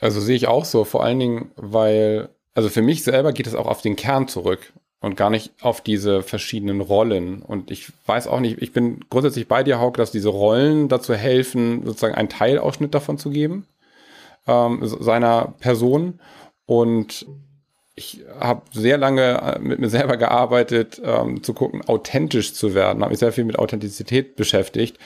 [0.00, 3.54] Also sehe ich auch so, vor allen Dingen, weil, also für mich selber geht es
[3.54, 7.42] auch auf den Kern zurück und gar nicht auf diese verschiedenen Rollen.
[7.42, 11.14] Und ich weiß auch nicht, ich bin grundsätzlich bei dir, Hauke, dass diese Rollen dazu
[11.14, 13.66] helfen, sozusagen einen Teilausschnitt davon zu geben,
[14.46, 16.20] ähm, seiner Person.
[16.66, 17.26] Und
[17.96, 23.02] ich habe sehr lange äh, mit mir selber gearbeitet, ähm, zu gucken, authentisch zu werden,
[23.02, 24.98] habe mich sehr viel mit Authentizität beschäftigt.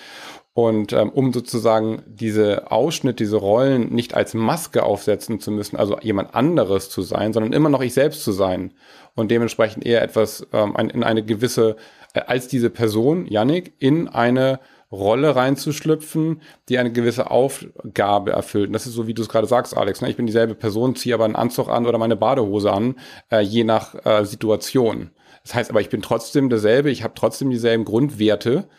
[0.57, 5.99] Und ähm, um sozusagen diese Ausschnitt, diese Rollen nicht als Maske aufsetzen zu müssen, also
[6.01, 8.73] jemand anderes zu sein, sondern immer noch ich selbst zu sein
[9.15, 11.77] und dementsprechend eher etwas ähm, in eine gewisse,
[12.15, 16.41] äh, als diese Person, Yannick, in eine Rolle reinzuschlüpfen,
[16.71, 18.69] die eine gewisse Aufgabe erfüllt.
[18.69, 20.01] Und das ist so, wie du es gerade sagst, Alex.
[20.01, 20.09] Ne?
[20.09, 22.95] Ich bin dieselbe Person, ziehe aber einen Anzug an oder meine Badehose an,
[23.31, 25.11] äh, je nach äh, Situation.
[25.43, 28.71] Das heißt aber, ich bin trotzdem derselbe, ich habe trotzdem dieselben Grundwerte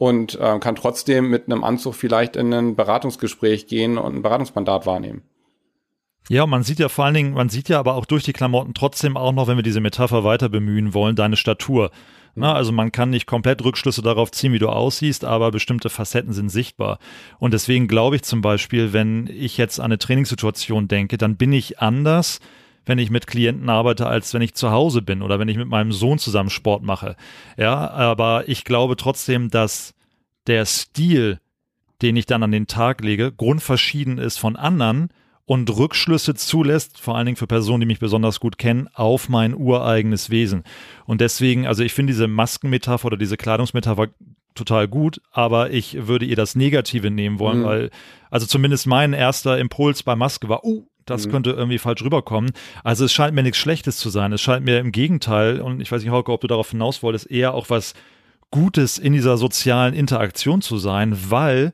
[0.00, 4.86] und äh, kann trotzdem mit einem Anzug vielleicht in ein Beratungsgespräch gehen und ein Beratungsmandat
[4.86, 5.24] wahrnehmen.
[6.30, 8.72] Ja, man sieht ja vor allen Dingen, man sieht ja aber auch durch die Klamotten
[8.72, 11.90] trotzdem auch noch, wenn wir diese Metapher weiter bemühen wollen, deine Statur.
[12.34, 16.32] Na, also man kann nicht komplett Rückschlüsse darauf ziehen, wie du aussiehst, aber bestimmte Facetten
[16.32, 16.98] sind sichtbar.
[17.38, 21.52] Und deswegen glaube ich zum Beispiel, wenn ich jetzt an eine Trainingssituation denke, dann bin
[21.52, 22.40] ich anders,
[22.90, 25.68] wenn ich mit Klienten arbeite, als wenn ich zu Hause bin oder wenn ich mit
[25.68, 27.14] meinem Sohn zusammen Sport mache.
[27.56, 29.94] Ja, aber ich glaube trotzdem, dass
[30.48, 31.38] der Stil,
[32.02, 35.10] den ich dann an den Tag lege, grundverschieden ist von anderen
[35.44, 39.54] und Rückschlüsse zulässt, vor allen Dingen für Personen, die mich besonders gut kennen, auf mein
[39.54, 40.64] ureigenes Wesen.
[41.06, 44.08] Und deswegen, also ich finde diese Maskenmetapher oder diese Kleidungsmetapher
[44.56, 47.64] total gut, aber ich würde ihr das Negative nehmen wollen, mhm.
[47.64, 47.90] weil,
[48.30, 51.30] also zumindest mein erster Impuls bei Maske war, uh, das mhm.
[51.30, 52.52] könnte irgendwie falsch rüberkommen.
[52.84, 54.32] Also es scheint mir nichts Schlechtes zu sein.
[54.32, 57.30] Es scheint mir im Gegenteil, und ich weiß nicht, Hauke, ob du darauf hinaus wolltest,
[57.30, 57.94] eher auch was
[58.50, 61.72] Gutes in dieser sozialen Interaktion zu sein, weil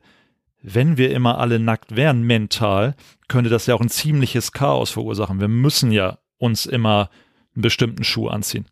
[0.61, 2.95] wenn wir immer alle nackt wären, mental,
[3.27, 5.39] könnte das ja auch ein ziemliches Chaos verursachen.
[5.39, 7.09] Wir müssen ja uns immer
[7.55, 8.65] einen bestimmten Schuh anziehen.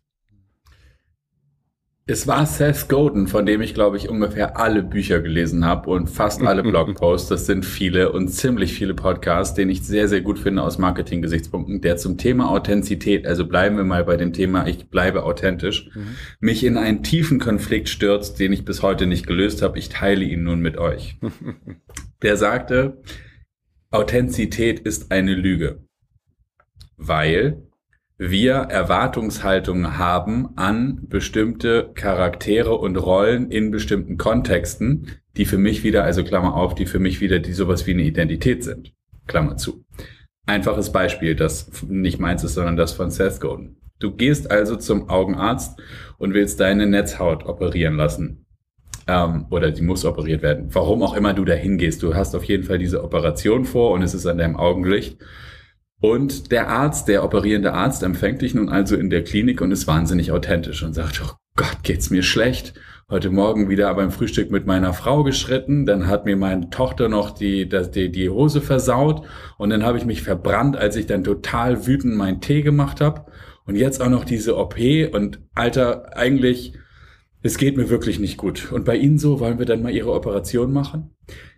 [2.08, 6.08] Es war Seth Godin, von dem ich, glaube ich, ungefähr alle Bücher gelesen habe und
[6.08, 7.28] fast alle Blogposts.
[7.28, 11.80] Das sind viele und ziemlich viele Podcasts, den ich sehr, sehr gut finde aus Marketing-Gesichtspunkten,
[11.80, 16.14] der zum Thema Authentizität, also bleiben wir mal bei dem Thema, ich bleibe authentisch, mhm.
[16.38, 19.76] mich in einen tiefen Konflikt stürzt, den ich bis heute nicht gelöst habe.
[19.76, 21.18] Ich teile ihn nun mit euch.
[22.22, 23.02] der sagte,
[23.90, 25.82] Authentizität ist eine Lüge,
[26.96, 27.65] weil
[28.18, 36.04] wir Erwartungshaltungen haben an bestimmte Charaktere und Rollen in bestimmten Kontexten, die für mich wieder,
[36.04, 38.94] also Klammer auf, die für mich wieder die sowas wie eine Identität sind.
[39.26, 39.84] Klammer zu.
[40.46, 43.76] Einfaches Beispiel, das nicht meins ist, sondern das von Seth Godin.
[43.98, 45.80] Du gehst also zum Augenarzt
[46.18, 48.46] und willst deine Netzhaut operieren lassen.
[49.06, 50.68] Ähm, oder die muss operiert werden.
[50.72, 52.02] Warum auch immer du dahin gehst.
[52.02, 55.18] Du hast auf jeden Fall diese Operation vor und es ist an deinem Augenlicht.
[56.00, 59.86] Und der Arzt, der operierende Arzt, empfängt dich nun also in der Klinik und ist
[59.86, 62.74] wahnsinnig authentisch und sagt, oh Gott, geht's mir schlecht.
[63.08, 67.30] Heute Morgen wieder beim Frühstück mit meiner Frau geschritten, dann hat mir meine Tochter noch
[67.30, 69.22] die, die, die Hose versaut
[69.58, 73.26] und dann habe ich mich verbrannt, als ich dann total wütend meinen Tee gemacht habe.
[73.64, 74.76] Und jetzt auch noch diese OP
[75.12, 76.74] und Alter, eigentlich,
[77.42, 78.72] es geht mir wirklich nicht gut.
[78.72, 81.14] Und bei Ihnen so, wollen wir dann mal Ihre Operation machen?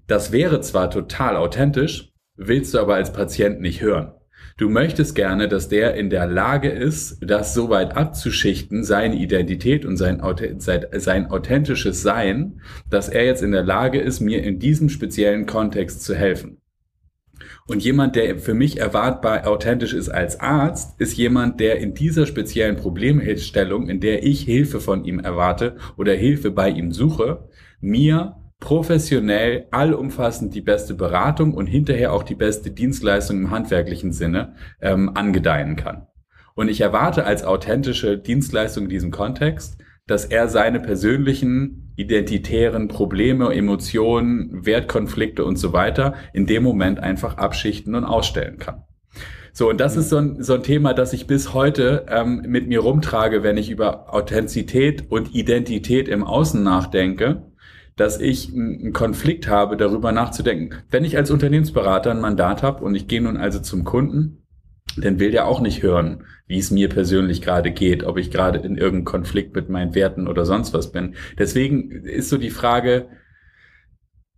[0.06, 4.12] Das wäre zwar total authentisch, willst du aber als Patient nicht hören.
[4.58, 9.84] Du möchtest gerne, dass der in der Lage ist, das so weit abzuschichten, seine Identität
[9.84, 10.20] und sein,
[10.58, 16.02] sein authentisches Sein, dass er jetzt in der Lage ist, mir in diesem speziellen Kontext
[16.02, 16.60] zu helfen.
[17.68, 22.26] Und jemand, der für mich erwartbar authentisch ist als Arzt, ist jemand, der in dieser
[22.26, 27.48] speziellen Problemstellung, in der ich Hilfe von ihm erwarte oder Hilfe bei ihm suche,
[27.80, 34.54] mir professionell, allumfassend die beste Beratung und hinterher auch die beste Dienstleistung im handwerklichen Sinne
[34.80, 36.06] ähm, angedeihen kann.
[36.54, 43.54] Und ich erwarte als authentische Dienstleistung in diesem Kontext, dass er seine persönlichen identitären Probleme,
[43.54, 48.84] Emotionen, Wertkonflikte und so weiter in dem Moment einfach abschichten und ausstellen kann.
[49.52, 52.68] So, und das ist so ein, so ein Thema, das ich bis heute ähm, mit
[52.68, 57.47] mir rumtrage, wenn ich über Authentizität und Identität im Außen nachdenke
[57.98, 60.76] dass ich einen Konflikt habe, darüber nachzudenken.
[60.88, 64.46] Wenn ich als Unternehmensberater ein Mandat habe und ich gehe nun also zum Kunden,
[64.96, 68.60] dann will der auch nicht hören, wie es mir persönlich gerade geht, ob ich gerade
[68.60, 71.14] in irgendeinem Konflikt mit meinen Werten oder sonst was bin.
[71.38, 73.08] Deswegen ist so die Frage,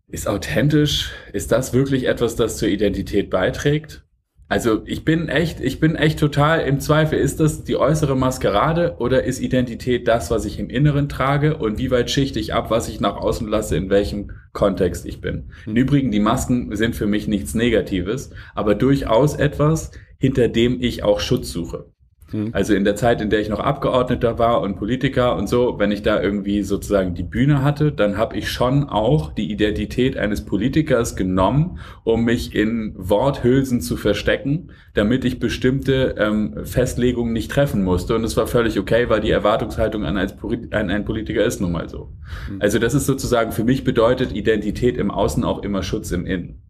[0.08, 4.04] ist authentisch, ist das wirklich etwas, das zur Identität beiträgt?
[4.50, 7.16] Also ich bin echt, ich bin echt total im Zweifel.
[7.20, 11.78] Ist das die äußere Maskerade oder ist Identität das, was ich im Inneren trage und
[11.78, 15.50] wie weit schichte ich ab, was ich nach außen lasse, in welchem Kontext ich bin?
[15.66, 21.04] Im Übrigen, die Masken sind für mich nichts Negatives, aber durchaus etwas, hinter dem ich
[21.04, 21.86] auch Schutz suche.
[22.32, 22.50] Mhm.
[22.52, 25.90] Also in der Zeit, in der ich noch Abgeordneter war und Politiker und so, wenn
[25.90, 30.44] ich da irgendwie sozusagen die Bühne hatte, dann habe ich schon auch die Identität eines
[30.44, 37.84] Politikers genommen, um mich in Worthülsen zu verstecken, damit ich bestimmte ähm, Festlegungen nicht treffen
[37.84, 38.14] musste.
[38.14, 40.34] Und es war völlig okay, weil die Erwartungshaltung an, als,
[40.70, 42.12] an einen Politiker ist nun mal so.
[42.50, 42.60] Mhm.
[42.60, 46.62] Also das ist sozusagen für mich bedeutet Identität im Außen auch immer Schutz im Innen.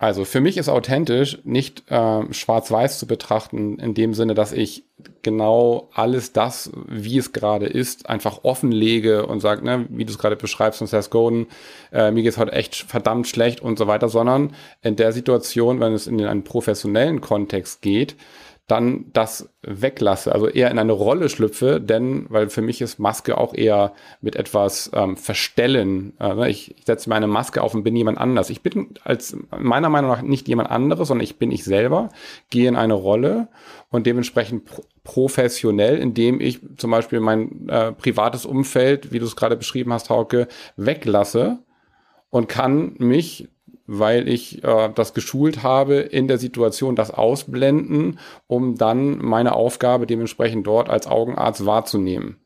[0.00, 4.84] Also für mich ist authentisch nicht äh, schwarz-weiß zu betrachten, in dem Sinne, dass ich
[5.22, 10.18] genau alles das, wie es gerade ist, einfach offenlege und sage, ne, wie du es
[10.18, 11.48] gerade beschreibst von Seth Godin,
[11.92, 15.92] äh, mir geht's heute echt verdammt schlecht und so weiter, sondern in der Situation, wenn
[15.92, 18.14] es in einen professionellen Kontext geht,
[18.68, 23.38] dann das weglasse, also eher in eine Rolle schlüpfe, denn, weil für mich ist Maske
[23.38, 26.12] auch eher mit etwas ähm, Verstellen.
[26.20, 28.50] Äh, ich, ich setze meine Maske auf und bin jemand anders.
[28.50, 32.10] Ich bin als meiner Meinung nach nicht jemand anderes, sondern ich bin ich selber,
[32.50, 33.48] gehe in eine Rolle
[33.90, 39.36] und dementsprechend pro professionell, indem ich zum Beispiel mein äh, privates Umfeld, wie du es
[39.36, 41.60] gerade beschrieben hast, Hauke, weglasse
[42.28, 43.48] und kann mich
[43.88, 50.06] weil ich äh, das geschult habe, in der Situation das ausblenden, um dann meine Aufgabe
[50.06, 52.36] dementsprechend dort als Augenarzt wahrzunehmen.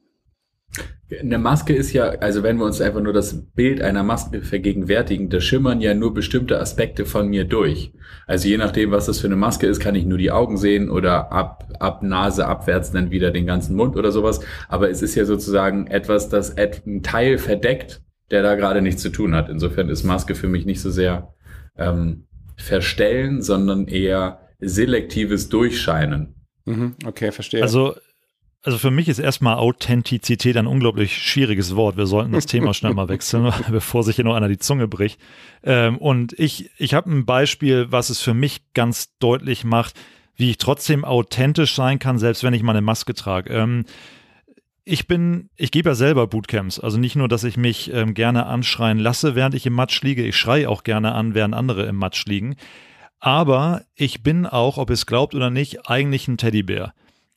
[1.21, 5.29] Eine Maske ist ja, also wenn wir uns einfach nur das Bild einer Maske vergegenwärtigen,
[5.29, 7.93] da schimmern ja nur bestimmte Aspekte von mir durch.
[8.27, 10.89] Also je nachdem, was das für eine Maske ist, kann ich nur die Augen sehen
[10.89, 14.41] oder ab, ab Nase abwärts dann wieder den ganzen Mund oder sowas.
[14.69, 18.01] Aber es ist ja sozusagen etwas, das ein Teil verdeckt,
[18.33, 19.49] der da gerade nichts zu tun hat.
[19.49, 21.35] Insofern ist Maske für mich nicht so sehr
[21.77, 22.25] ähm,
[22.57, 26.35] verstellen, sondern eher selektives Durchscheinen.
[26.65, 27.63] Mhm, okay, verstehe.
[27.63, 27.95] Also
[28.65, 31.97] also für mich ist erstmal Authentizität ein unglaublich schwieriges Wort.
[31.97, 35.21] Wir sollten das Thema schnell mal wechseln, bevor sich hier noch einer die Zunge bricht.
[35.65, 39.99] Ähm, und ich, ich habe ein Beispiel, was es für mich ganz deutlich macht,
[40.37, 43.53] wie ich trotzdem authentisch sein kann, selbst wenn ich mal eine Maske trage.
[43.53, 43.85] Ähm,
[44.85, 46.81] ich bin, ich gebe ja selber Bootcamps.
[46.81, 50.25] Also nicht nur, dass ich mich ähm, gerne anschreien lasse, während ich im Matsch liege.
[50.25, 52.57] Ich schreie auch gerne an, während andere im Matsch liegen.
[53.21, 56.93] Aber ich bin auch, ob es glaubt oder nicht, eigentlich ein Teddybär.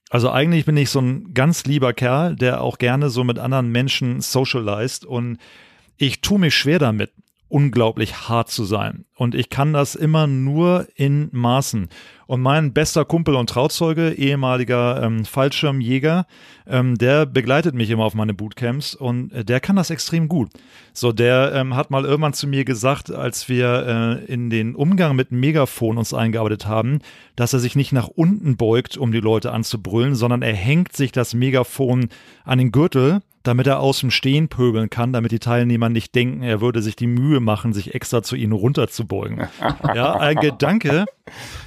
[0.10, 3.72] Also eigentlich bin ich so ein ganz lieber Kerl, der auch gerne so mit anderen
[3.72, 5.38] Menschen socialized und
[5.98, 7.12] ich tue mich schwer damit,
[7.48, 9.06] unglaublich hart zu sein.
[9.16, 11.90] Und ich kann das immer nur in Maßen.
[12.28, 16.26] Und mein bester Kumpel und Trauzeuge, ehemaliger ähm, Fallschirmjäger,
[16.66, 20.50] ähm, der begleitet mich immer auf meine Bootcamps und äh, der kann das extrem gut.
[20.92, 25.16] So, der ähm, hat mal irgendwann zu mir gesagt, als wir äh, in den Umgang
[25.16, 27.00] mit Megafon uns eingearbeitet haben,
[27.36, 31.12] dass er sich nicht nach unten beugt, um die Leute anzubrüllen, sondern er hängt sich
[31.12, 32.10] das Megafon
[32.44, 36.44] an den Gürtel damit er aus dem Stehen pöbeln kann, damit die Teilnehmer nicht denken,
[36.44, 39.48] er würde sich die Mühe machen, sich extra zu ihnen runterzubeugen.
[39.96, 41.06] ja, ein Gedanke,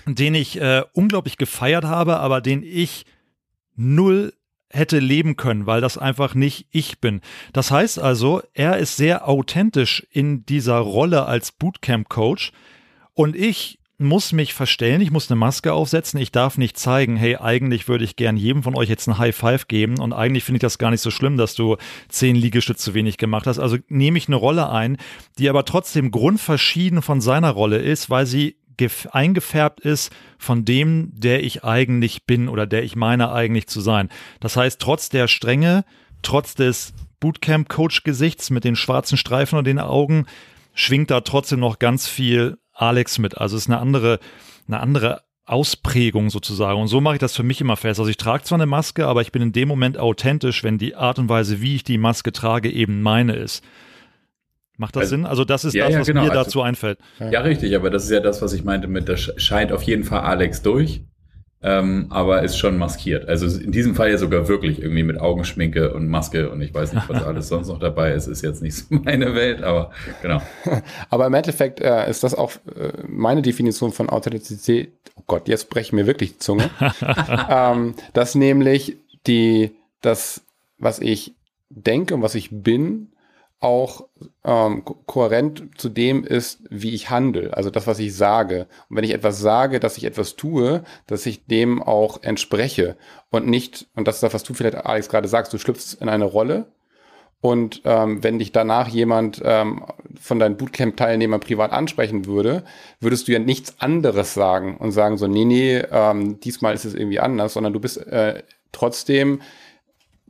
[0.07, 3.07] den ich äh, unglaublich gefeiert habe, aber den ich
[3.77, 4.33] null
[4.71, 7.23] hätte leben können, weil das einfach nicht ich bin.
[7.53, 12.53] Das heißt also, er ist sehr authentisch in dieser Rolle als Bootcamp-Coach
[13.15, 17.37] und ich muss mich verstellen, ich muss eine Maske aufsetzen, ich darf nicht zeigen, hey,
[17.37, 20.59] eigentlich würde ich gern jedem von euch jetzt ein High Five geben und eigentlich finde
[20.59, 21.77] ich das gar nicht so schlimm, dass du
[22.09, 23.59] zehn Liegestütze zu wenig gemacht hast.
[23.59, 24.99] Also nehme ich eine Rolle ein,
[25.39, 28.57] die aber trotzdem grundverschieden von seiner Rolle ist, weil sie
[29.11, 34.09] eingefärbt ist von dem, der ich eigentlich bin oder der ich meine eigentlich zu sein.
[34.39, 35.85] Das heißt, trotz der Strenge,
[36.23, 40.27] trotz des Bootcamp-Coach-Gesichts mit den schwarzen Streifen und den Augen,
[40.75, 43.39] schwingt da trotzdem noch ganz viel Alex mit.
[43.39, 44.19] Also es ist eine andere,
[44.67, 46.81] eine andere Ausprägung sozusagen.
[46.81, 47.99] Und so mache ich das für mich immer fest.
[47.99, 50.95] Also ich trage zwar eine Maske, aber ich bin in dem Moment authentisch, wenn die
[50.95, 53.65] Art und Weise, wie ich die Maske trage, eben meine ist.
[54.77, 55.27] Macht das also, Sinn?
[55.27, 56.25] Also das ist ja, das, was ja, genau.
[56.27, 56.99] mir also, dazu einfällt.
[57.19, 60.05] Ja, richtig, aber das ist ja das, was ich meinte mit, das scheint auf jeden
[60.05, 61.03] Fall Alex durch
[61.61, 63.29] ähm, aber ist schon maskiert.
[63.29, 66.93] Also in diesem Fall ja sogar wirklich irgendwie mit Augenschminke und Maske und ich weiß
[66.93, 68.29] nicht, was alles sonst noch dabei ist.
[68.29, 69.91] Ist jetzt nicht so meine Welt, aber
[70.23, 70.41] genau.
[71.11, 74.93] aber im Endeffekt äh, ist das auch äh, meine Definition von Authentizität.
[75.17, 76.71] Oh Gott, jetzt breche ich mir wirklich die Zunge.
[77.51, 80.43] ähm, dass nämlich die, das,
[80.79, 81.35] was ich
[81.71, 83.09] denke und was ich bin,
[83.61, 84.07] auch
[84.45, 88.69] ähm, kohärent zu dem ist, wie ich handle, also das, was ich sage.
[88.89, 92.97] Und wenn ich etwas sage, dass ich etwas tue, dass ich dem auch entspreche
[93.31, 96.09] und nicht, und das ist das, was du vielleicht, Alex, gerade sagst, du schlüpfst in
[96.09, 96.67] eine Rolle
[97.41, 99.85] und ähm, wenn dich danach jemand ähm,
[100.21, 102.65] von deinen Bootcamp-Teilnehmern privat ansprechen würde,
[103.01, 106.95] würdest du ja nichts anderes sagen und sagen so, nee, nee, ähm, diesmal ist es
[106.95, 108.43] irgendwie anders, sondern du bist äh,
[108.73, 109.41] trotzdem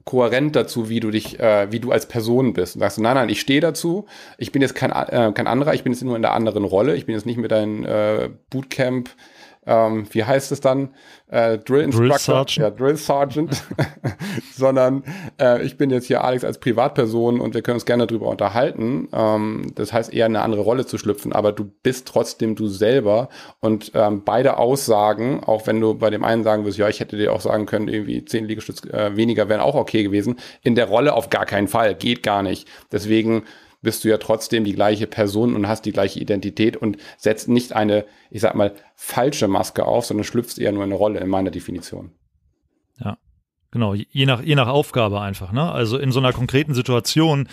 [0.08, 2.76] kohärent dazu, wie du dich, äh, wie du als Person bist.
[2.76, 4.06] Und sagst du, nein, nein, ich stehe dazu.
[4.38, 6.96] Ich bin jetzt kein, äh, kein anderer, ich bin jetzt nur in der anderen Rolle.
[6.96, 9.10] Ich bin jetzt nicht mit deinem äh, Bootcamp
[9.68, 10.94] ähm, wie heißt es dann,
[11.28, 13.62] äh, Drill Instructor, Drill Sergeant, ja, Drill Sergeant,
[14.56, 15.04] sondern
[15.38, 19.08] äh, ich bin jetzt hier Alex als Privatperson und wir können uns gerne darüber unterhalten.
[19.12, 23.28] Ähm, das heißt eher eine andere Rolle zu schlüpfen, aber du bist trotzdem du selber.
[23.60, 27.18] Und ähm, beide Aussagen, auch wenn du bei dem einen sagen wirst, ja, ich hätte
[27.18, 30.86] dir auch sagen können, irgendwie zehn Liegestütz äh, weniger wären auch okay gewesen, in der
[30.86, 32.66] Rolle auf gar keinen Fall, geht gar nicht.
[32.90, 33.44] Deswegen
[33.80, 37.72] bist du ja trotzdem die gleiche Person und hast die gleiche Identität und setzt nicht
[37.72, 41.50] eine, ich sag mal, falsche Maske auf, sondern schlüpfst eher nur eine Rolle in meiner
[41.50, 42.12] Definition.
[42.98, 43.18] Ja,
[43.70, 45.70] genau, je nach, je nach Aufgabe einfach, ne?
[45.70, 47.48] Also in so einer konkreten Situation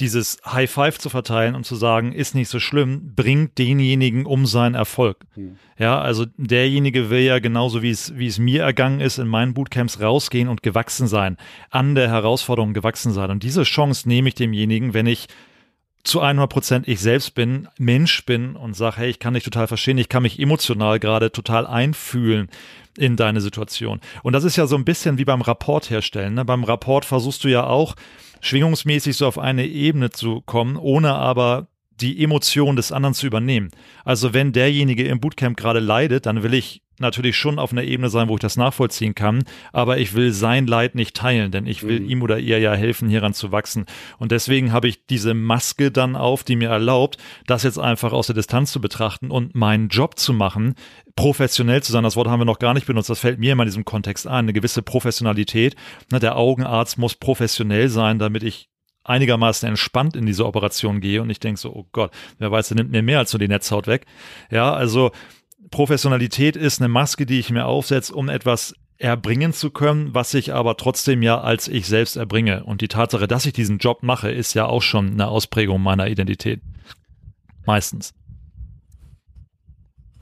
[0.00, 4.46] dieses High Five zu verteilen und zu sagen, ist nicht so schlimm, bringt denjenigen um
[4.46, 5.24] seinen Erfolg.
[5.34, 5.56] Hm.
[5.76, 9.54] Ja, also derjenige will ja genauso wie es, wie es mir ergangen ist, in meinen
[9.54, 11.36] Bootcamps rausgehen und gewachsen sein,
[11.70, 13.30] an der Herausforderung gewachsen sein.
[13.30, 15.26] Und diese Chance nehme ich demjenigen, wenn ich
[16.08, 19.66] zu 100 Prozent ich selbst bin, Mensch bin und sage, hey, ich kann dich total
[19.66, 22.48] verstehen, ich kann mich emotional gerade total einfühlen
[22.96, 24.00] in deine Situation.
[24.22, 26.34] Und das ist ja so ein bisschen wie beim Rapport herstellen.
[26.34, 26.44] Ne?
[26.44, 27.94] Beim Rapport versuchst du ja auch
[28.40, 31.68] schwingungsmäßig so auf eine Ebene zu kommen, ohne aber
[32.00, 33.70] die Emotion des anderen zu übernehmen.
[34.04, 38.08] Also wenn derjenige im Bootcamp gerade leidet, dann will ich natürlich schon auf einer Ebene
[38.08, 41.82] sein, wo ich das nachvollziehen kann, aber ich will sein Leid nicht teilen, denn ich
[41.82, 42.08] will mhm.
[42.08, 43.86] ihm oder ihr ja helfen, hieran zu wachsen.
[44.18, 48.26] Und deswegen habe ich diese Maske dann auf, die mir erlaubt, das jetzt einfach aus
[48.26, 50.74] der Distanz zu betrachten und meinen Job zu machen,
[51.16, 52.04] professionell zu sein.
[52.04, 53.10] Das Wort haben wir noch gar nicht benutzt.
[53.10, 54.38] Das fällt mir immer in diesem Kontext ein.
[54.48, 55.74] Eine gewisse Professionalität.
[56.10, 58.68] Der Augenarzt muss professionell sein, damit ich
[59.08, 62.76] einigermaßen entspannt in diese Operation gehe und ich denke so, oh Gott, wer weiß, der
[62.76, 64.06] nimmt mir mehr als nur die Netzhaut weg.
[64.50, 65.10] Ja, also
[65.70, 70.52] Professionalität ist eine Maske, die ich mir aufsetze, um etwas erbringen zu können, was ich
[70.52, 72.64] aber trotzdem ja als ich selbst erbringe.
[72.64, 76.08] Und die Tatsache, dass ich diesen Job mache, ist ja auch schon eine Ausprägung meiner
[76.08, 76.60] Identität.
[77.64, 78.14] Meistens.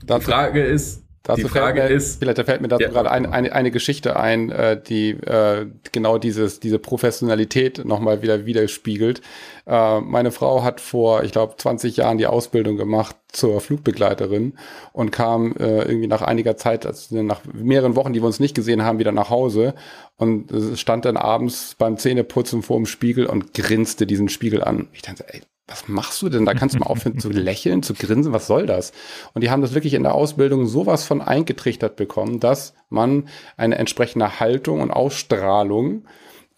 [0.03, 3.25] Die Frage ist, Dazu die Frage mir, ist, vielleicht fällt mir dazu ja, gerade ein,
[3.25, 9.21] eine, eine Geschichte ein, äh, die äh, genau dieses, diese Professionalität nochmal wieder widerspiegelt.
[9.65, 14.53] Äh, meine Frau hat vor, ich glaube, 20 Jahren die Ausbildung gemacht zur Flugbegleiterin
[14.93, 18.55] und kam äh, irgendwie nach einiger Zeit, also nach mehreren Wochen, die wir uns nicht
[18.55, 19.75] gesehen haben, wieder nach Hause
[20.15, 24.87] und stand dann abends beim Zähneputzen vor dem Spiegel und grinste diesen Spiegel an.
[24.93, 26.45] Ich dachte, ey, was machst du denn?
[26.45, 28.93] Da kannst du mal aufhören zu lächeln, zu grinsen, was soll das?
[29.33, 33.77] Und die haben das wirklich in der Ausbildung sowas von eingetrichtert bekommen, dass man eine
[33.77, 36.05] entsprechende Haltung und Ausstrahlung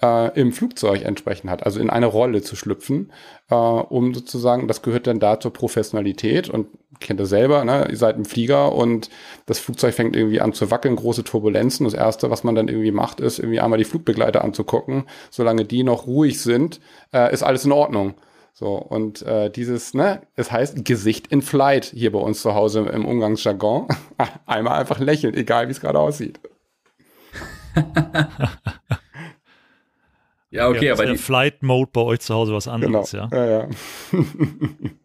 [0.01, 3.11] äh, im Flugzeug entsprechend hat, also in eine Rolle zu schlüpfen,
[3.49, 6.67] äh, um sozusagen, das gehört dann da zur Professionalität und
[6.99, 7.87] kennt ihr selber, ne?
[7.89, 9.09] ihr seid im Flieger und
[9.45, 11.85] das Flugzeug fängt irgendwie an zu wackeln, große Turbulenzen.
[11.85, 15.05] Das Erste, was man dann irgendwie macht, ist irgendwie einmal die Flugbegleiter anzugucken.
[15.29, 16.79] Solange die noch ruhig sind,
[17.13, 18.13] äh, ist alles in Ordnung.
[18.53, 22.81] So, und äh, dieses, ne, es heißt Gesicht in Flight hier bei uns zu Hause
[22.81, 23.87] im Umgangsjargon.
[24.45, 26.39] Einmal einfach lächeln, egal wie es gerade aussieht.
[30.49, 33.29] ja, okay, ja, aber der Flight Mode bei euch zu Hause was anderes, genau.
[33.31, 33.45] ja.
[33.45, 33.67] ja, ja.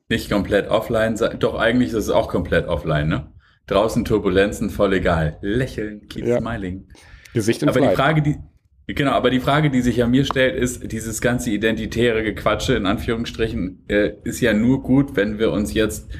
[0.09, 1.39] Nicht komplett offline sein.
[1.39, 3.33] Doch, eigentlich ist es auch komplett offline, ne?
[3.67, 5.39] Draußen Turbulenzen, voll egal.
[5.41, 6.39] Lächeln, keep ja.
[6.39, 6.89] smiling.
[7.33, 7.91] Gesicht in aber Flight.
[7.91, 8.39] die Frage, die,
[8.87, 12.85] Genau, aber die Frage, die sich ja mir stellt, ist, dieses ganze identitäre Gequatsche in
[12.85, 16.11] Anführungsstrichen äh, ist ja nur gut, wenn wir uns jetzt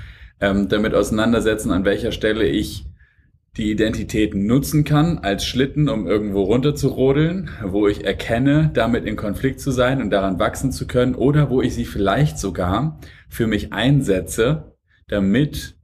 [0.41, 2.87] ähm, damit auseinandersetzen, an welcher Stelle ich
[3.57, 9.05] die Identität nutzen kann als Schlitten, um irgendwo runter zu rodeln, wo ich erkenne, damit
[9.05, 12.99] in Konflikt zu sein und daran wachsen zu können, oder wo ich sie vielleicht sogar
[13.29, 14.75] für mich einsetze,
[15.07, 15.77] damit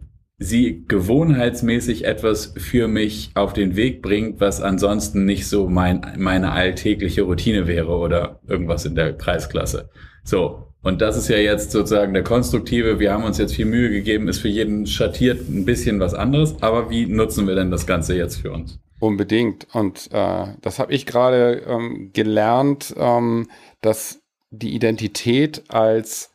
[0.42, 6.52] sie gewohnheitsmäßig etwas für mich auf den Weg bringt, was ansonsten nicht so mein, meine
[6.52, 9.90] alltägliche Routine wäre oder irgendwas in der Preisklasse.
[10.24, 10.66] So.
[10.82, 14.28] Und das ist ja jetzt sozusagen der konstruktive, wir haben uns jetzt viel Mühe gegeben,
[14.28, 18.16] ist für jeden schattiert ein bisschen was anderes, aber wie nutzen wir denn das Ganze
[18.16, 18.78] jetzt für uns?
[18.98, 19.66] Unbedingt.
[19.74, 23.48] Und äh, das habe ich gerade ähm, gelernt, ähm,
[23.82, 26.32] dass die Identität als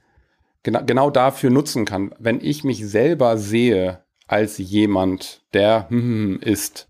[0.66, 2.14] genau, genau dafür nutzen kann.
[2.20, 6.90] Wenn ich mich selber sehe als jemand, der hm, hm, hm, ist,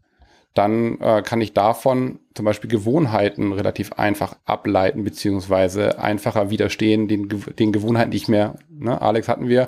[0.56, 7.28] dann äh, kann ich davon zum Beispiel Gewohnheiten relativ einfach ableiten, beziehungsweise einfacher widerstehen den,
[7.60, 9.68] den Gewohnheiten, die ich mir, ne, Alex hatten wir,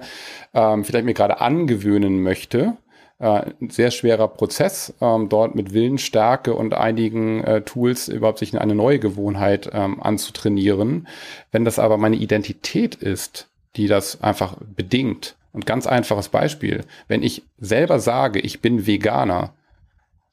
[0.53, 2.77] ähm, vielleicht mir gerade angewöhnen möchte.
[3.19, 8.57] Äh, ein sehr schwerer Prozess, ähm, dort mit Willensstärke und einigen äh, Tools überhaupt sich
[8.57, 11.09] eine neue Gewohnheit ähm, anzutrainieren.
[11.51, 15.35] Wenn das aber meine Identität ist, die das einfach bedingt.
[15.53, 19.53] Und ganz einfaches Beispiel, wenn ich selber sage, ich bin Veganer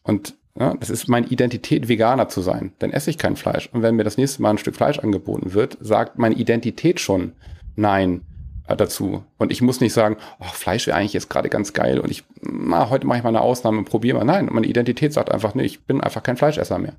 [0.02, 3.68] und ja, das ist meine Identität, Veganer zu sein, dann esse ich kein Fleisch.
[3.72, 7.32] Und wenn mir das nächste Mal ein Stück Fleisch angeboten wird, sagt meine Identität schon
[7.74, 8.20] Nein
[8.68, 9.24] äh, dazu.
[9.36, 12.24] Und ich muss nicht sagen, oh, Fleisch wäre eigentlich jetzt gerade ganz geil und ich,
[12.40, 14.24] na, heute mache ich mal eine Ausnahme und probiere mal.
[14.24, 16.94] Nein, meine Identität sagt einfach, nee, ich bin einfach kein Fleischesser mehr.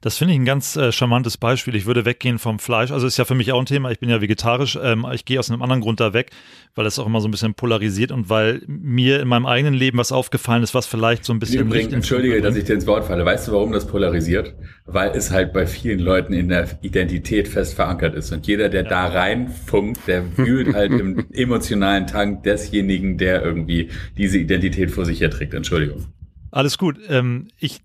[0.00, 1.74] Das finde ich ein ganz äh, charmantes Beispiel.
[1.74, 2.90] Ich würde weggehen vom Fleisch.
[2.90, 3.90] Also ist ja für mich auch ein Thema.
[3.90, 4.78] Ich bin ja vegetarisch.
[4.82, 6.30] Ähm, ich gehe aus einem anderen Grund da weg,
[6.74, 9.98] weil das auch immer so ein bisschen polarisiert und weil mir in meinem eigenen Leben
[9.98, 11.66] was aufgefallen ist, was vielleicht so ein bisschen.
[11.66, 13.24] Übrigens, entschuldige, dass ich dir ins Wort falle.
[13.24, 14.54] Weißt du, warum das polarisiert?
[14.86, 18.32] Weil es halt bei vielen Leuten in der Identität fest verankert ist.
[18.32, 18.88] Und jeder, der ja.
[18.88, 25.20] da reinfunkt, der wühlt halt im emotionalen Tank desjenigen, der irgendwie diese Identität vor sich
[25.20, 25.54] herträgt.
[25.54, 26.06] Entschuldigung.
[26.50, 26.98] Alles gut.
[27.08, 27.80] Ähm, ich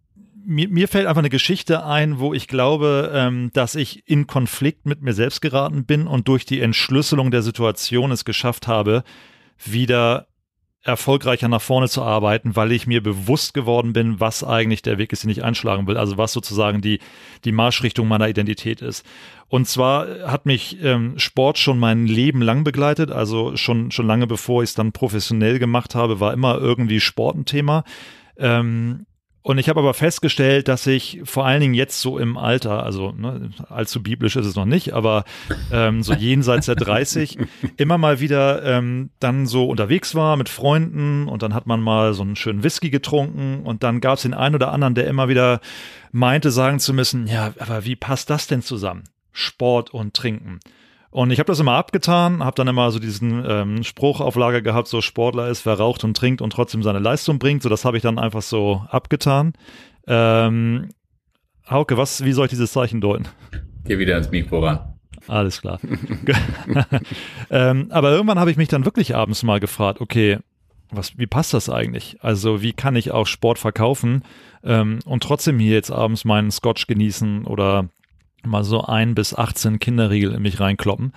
[0.46, 4.86] mir, mir fällt einfach eine Geschichte ein, wo ich glaube, ähm, dass ich in Konflikt
[4.86, 9.04] mit mir selbst geraten bin und durch die Entschlüsselung der Situation es geschafft habe,
[9.64, 10.28] wieder
[10.84, 15.14] erfolgreicher nach vorne zu arbeiten, weil ich mir bewusst geworden bin, was eigentlich der Weg
[15.14, 17.00] ist, den ich einschlagen will, also was sozusagen die,
[17.46, 19.06] die Marschrichtung meiner Identität ist.
[19.48, 24.28] Und zwar hat mich ähm, Sport schon mein Leben lang begleitet, also schon, schon lange
[24.28, 27.86] bevor ich es dann professionell gemacht habe, war immer irgendwie Sport ein Thema.
[28.38, 29.06] Ähm,
[29.44, 33.12] Und ich habe aber festgestellt, dass ich vor allen Dingen jetzt so im Alter, also
[33.12, 35.26] ne, allzu biblisch ist es noch nicht, aber
[35.70, 37.38] ähm, so jenseits der 30,
[37.78, 42.14] immer mal wieder ähm, dann so unterwegs war mit Freunden und dann hat man mal
[42.14, 45.28] so einen schönen Whisky getrunken und dann gab es den einen oder anderen, der immer
[45.28, 45.60] wieder
[46.14, 49.04] meinte, sagen zu müssen, ja, aber wie passt das denn zusammen?
[49.34, 50.62] Sport und Trinken.
[51.14, 54.64] Und ich habe das immer abgetan, habe dann immer so diesen ähm, Spruch auf Lager
[54.64, 57.62] gehabt, so Sportler ist, wer raucht und trinkt und trotzdem seine Leistung bringt.
[57.62, 59.54] So, das habe ich dann einfach so abgetan.
[60.08, 60.90] Ähm,
[61.70, 63.28] Hauke, was, wie soll ich dieses Zeichen deuten?
[63.86, 64.96] Geh wieder ins Mikro ran.
[65.28, 65.80] Alles klar.
[67.52, 70.40] ähm, aber irgendwann habe ich mich dann wirklich abends mal gefragt, okay,
[70.90, 72.18] was, wie passt das eigentlich?
[72.22, 74.24] Also wie kann ich auch Sport verkaufen
[74.64, 77.88] ähm, und trotzdem hier jetzt abends meinen Scotch genießen oder
[78.46, 81.14] mal so ein bis 18 Kinderriegel in mich reinkloppen.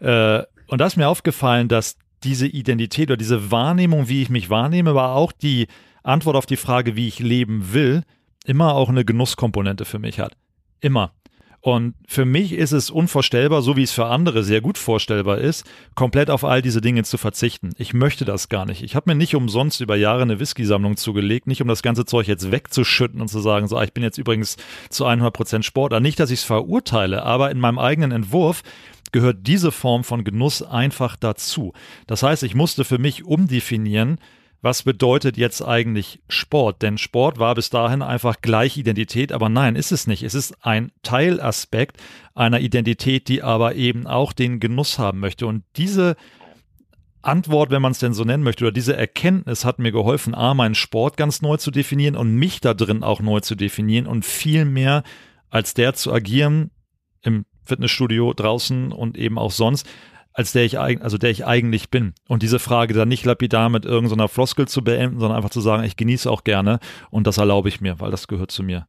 [0.00, 4.50] Äh, und da ist mir aufgefallen, dass diese Identität oder diese Wahrnehmung, wie ich mich
[4.50, 5.66] wahrnehme, aber auch die
[6.02, 8.02] Antwort auf die Frage, wie ich leben will,
[8.44, 10.36] immer auch eine Genusskomponente für mich hat.
[10.80, 11.12] Immer.
[11.60, 15.64] Und für mich ist es unvorstellbar, so wie es für andere sehr gut vorstellbar ist,
[15.96, 17.72] komplett auf all diese Dinge zu verzichten.
[17.78, 18.82] Ich möchte das gar nicht.
[18.84, 22.28] Ich habe mir nicht umsonst über Jahre eine Whisky-Sammlung zugelegt, nicht um das ganze Zeug
[22.28, 24.56] jetzt wegzuschütten und zu sagen, so, ah, ich bin jetzt übrigens
[24.88, 25.98] zu 100% Sportler.
[25.98, 28.62] Nicht, dass ich es verurteile, aber in meinem eigenen Entwurf
[29.10, 31.72] gehört diese Form von Genuss einfach dazu.
[32.06, 34.18] Das heißt, ich musste für mich umdefinieren,
[34.60, 36.82] was bedeutet jetzt eigentlich Sport?
[36.82, 40.22] Denn Sport war bis dahin einfach gleich Identität, aber nein, ist es nicht.
[40.24, 41.98] Es ist ein Teilaspekt
[42.34, 45.46] einer Identität, die aber eben auch den Genuss haben möchte.
[45.46, 46.16] Und diese
[47.22, 50.54] Antwort, wenn man es denn so nennen möchte, oder diese Erkenntnis hat mir geholfen, A,
[50.54, 54.24] meinen Sport ganz neu zu definieren und mich da drin auch neu zu definieren und
[54.24, 55.04] viel mehr
[55.50, 56.70] als der zu agieren
[57.22, 59.86] im Fitnessstudio draußen und eben auch sonst,
[60.38, 62.14] als der ich, also der ich eigentlich bin.
[62.28, 65.82] Und diese Frage dann nicht lapidar mit irgendeiner Floskel zu beenden, sondern einfach zu sagen,
[65.82, 66.78] ich genieße auch gerne
[67.10, 68.86] und das erlaube ich mir, weil das gehört zu mir.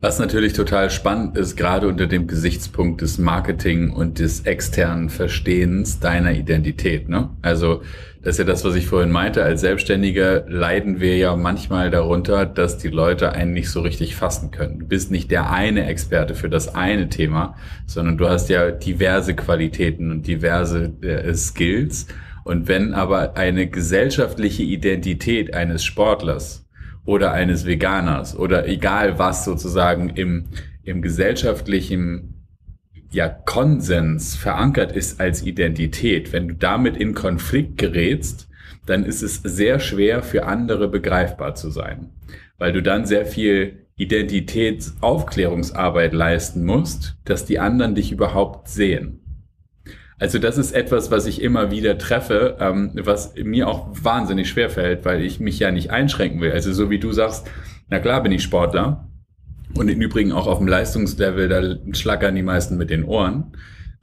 [0.00, 6.00] Was natürlich total spannend ist, gerade unter dem Gesichtspunkt des Marketing und des externen Verstehens
[6.00, 7.08] deiner Identität.
[7.08, 7.30] Ne?
[7.40, 7.82] Also
[8.28, 9.42] das ist ja das, was ich vorhin meinte.
[9.42, 14.50] Als Selbstständiger leiden wir ja manchmal darunter, dass die Leute einen nicht so richtig fassen
[14.50, 14.80] können.
[14.80, 17.56] Du bist nicht der eine Experte für das eine Thema,
[17.86, 22.06] sondern du hast ja diverse Qualitäten und diverse äh, Skills.
[22.44, 26.68] Und wenn aber eine gesellschaftliche Identität eines Sportlers
[27.06, 30.48] oder eines Veganers oder egal was sozusagen im,
[30.82, 32.37] im gesellschaftlichen
[33.10, 38.48] ja, Konsens verankert ist als Identität, wenn du damit in Konflikt gerätst,
[38.86, 42.10] dann ist es sehr schwer für andere begreifbar zu sein,
[42.58, 49.20] weil du dann sehr viel Identitätsaufklärungsarbeit leisten musst, dass die anderen dich überhaupt sehen.
[50.20, 54.68] Also das ist etwas, was ich immer wieder treffe, ähm, was mir auch wahnsinnig schwer
[54.68, 56.52] fällt, weil ich mich ja nicht einschränken will.
[56.52, 57.48] Also so wie du sagst,
[57.88, 59.07] na klar bin ich Sportler
[59.74, 63.52] und im Übrigen auch auf dem Leistungslevel, da schlackern die meisten mit den Ohren.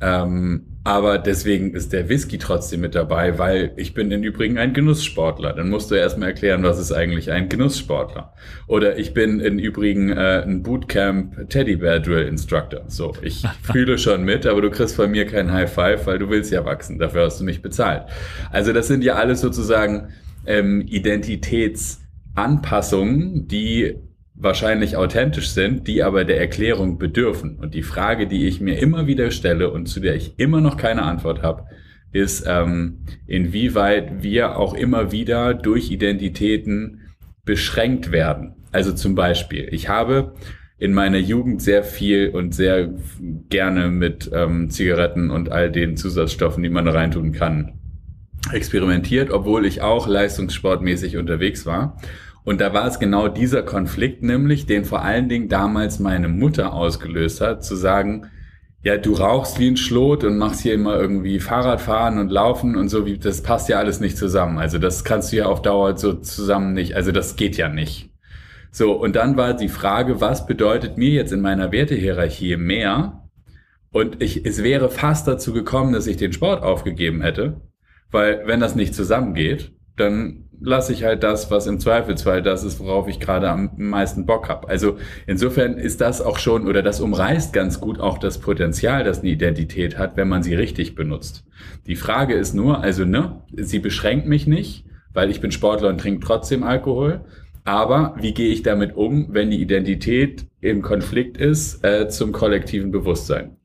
[0.01, 4.73] Ähm, aber deswegen ist der Whisky trotzdem mit dabei, weil ich bin im Übrigen ein
[4.73, 5.53] Genusssportler.
[5.53, 8.33] Dann musst du erstmal erklären, was ist eigentlich ein Genusssportler.
[8.67, 12.81] Oder ich bin im Übrigen äh, ein Bootcamp Teddybär Drill Instructor.
[12.87, 16.29] So, ich fühle schon mit, aber du kriegst von mir kein High Five, weil du
[16.29, 16.99] willst ja wachsen.
[16.99, 18.03] Dafür hast du mich bezahlt.
[18.51, 20.09] Also das sind ja alles sozusagen
[20.45, 23.95] ähm, Identitätsanpassungen, die
[24.35, 27.57] wahrscheinlich authentisch sind, die aber der Erklärung bedürfen.
[27.57, 30.77] Und die Frage, die ich mir immer wieder stelle und zu der ich immer noch
[30.77, 31.65] keine Antwort habe,
[32.11, 37.01] ist, ähm, inwieweit wir auch immer wieder durch Identitäten
[37.43, 38.55] beschränkt werden.
[38.71, 40.33] Also zum Beispiel, ich habe
[40.77, 42.93] in meiner Jugend sehr viel und sehr
[43.49, 47.79] gerne mit ähm, Zigaretten und all den Zusatzstoffen, die man reintun kann,
[48.51, 51.97] experimentiert, obwohl ich auch leistungssportmäßig unterwegs war.
[52.45, 56.73] Und da war es genau dieser Konflikt, nämlich den vor allen Dingen damals meine Mutter
[56.73, 58.27] ausgelöst hat, zu sagen,
[58.83, 62.75] ja, du rauchst wie ein Schlot und machst hier immer irgendwie Fahrrad fahren und laufen
[62.75, 64.59] und so, wie, das passt ja alles nicht zusammen.
[64.59, 68.11] Also das kannst du ja auf Dauer so zusammen nicht, also das geht ja nicht.
[68.69, 73.27] So, und dann war die Frage, was bedeutet mir jetzt in meiner Wertehierarchie mehr?
[73.91, 77.61] Und ich, es wäre fast dazu gekommen, dass ich den Sport aufgegeben hätte,
[78.11, 82.79] weil wenn das nicht zusammengeht, dann lasse ich halt das, was im Zweifelsfall das ist,
[82.79, 84.67] worauf ich gerade am meisten Bock habe.
[84.69, 84.97] Also
[85.27, 89.29] insofern ist das auch schon oder das umreißt ganz gut auch das Potenzial, das eine
[89.29, 91.45] Identität hat, wenn man sie richtig benutzt.
[91.87, 95.99] Die Frage ist nur, also ne, sie beschränkt mich nicht, weil ich bin Sportler und
[95.99, 97.25] trinke trotzdem Alkohol.
[97.63, 102.91] Aber wie gehe ich damit um, wenn die Identität im Konflikt ist äh, zum kollektiven
[102.91, 103.57] Bewusstsein?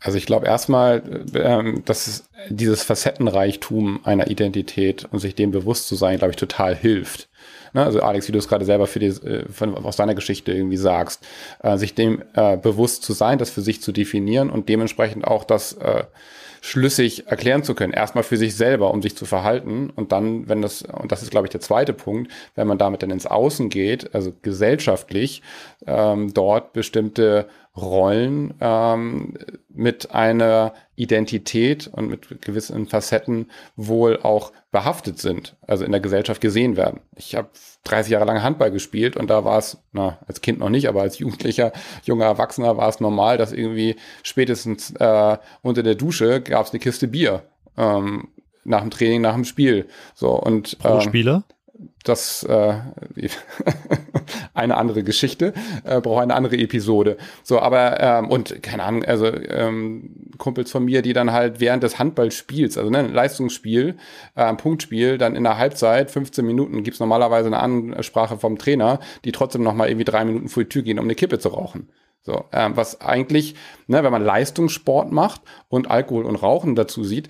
[0.00, 5.94] Also ich glaube erstmal, ähm, dass dieses Facettenreichtum einer Identität und sich dem bewusst zu
[5.94, 7.28] sein, glaube ich, total hilft.
[7.72, 7.84] Ne?
[7.84, 10.76] Also Alex, wie du es gerade selber für die, äh, von, aus deiner Geschichte irgendwie
[10.76, 11.24] sagst,
[11.62, 15.44] äh, sich dem äh, bewusst zu sein, das für sich zu definieren und dementsprechend auch
[15.44, 16.04] das äh,
[16.60, 17.92] schlüssig erklären zu können.
[17.92, 19.90] Erstmal für sich selber, um sich zu verhalten.
[19.94, 23.02] Und dann, wenn das, und das ist, glaube ich, der zweite Punkt, wenn man damit
[23.02, 25.42] dann ins Außen geht, also gesellschaftlich,
[25.86, 29.34] ähm, dort bestimmte Rollen ähm,
[29.68, 36.40] mit einer Identität und mit gewissen Facetten wohl auch behaftet sind, also in der Gesellschaft
[36.40, 37.00] gesehen werden.
[37.14, 37.50] Ich habe
[37.84, 41.02] 30 Jahre lang Handball gespielt und da war es, na, als Kind noch nicht, aber
[41.02, 41.72] als Jugendlicher,
[42.04, 46.80] junger Erwachsener war es normal, dass irgendwie spätestens äh, unter der Dusche gab es eine
[46.80, 47.42] Kiste Bier.
[47.76, 48.28] Ähm,
[48.66, 49.86] nach dem Training, nach dem Spiel.
[50.14, 51.44] So und Pro ähm, Spieler?
[52.04, 52.74] Das äh,
[54.54, 55.52] eine andere Geschichte,
[55.84, 57.16] äh, braucht eine andere Episode.
[57.42, 61.82] So, aber ähm, und keine Ahnung, also ähm, Kumpels von mir, die dann halt während
[61.82, 63.96] des Handballspiels, also ne, Leistungsspiel,
[64.34, 69.32] äh, Punktspiel, dann in der Halbzeit, 15 Minuten, gibt's normalerweise eine Ansprache vom Trainer, die
[69.32, 71.88] trotzdem noch mal irgendwie drei Minuten vor die Tür gehen, um eine Kippe zu rauchen.
[72.22, 73.54] So, ähm, was eigentlich,
[73.86, 77.28] ne, wenn man Leistungssport macht und Alkohol und Rauchen dazu sieht,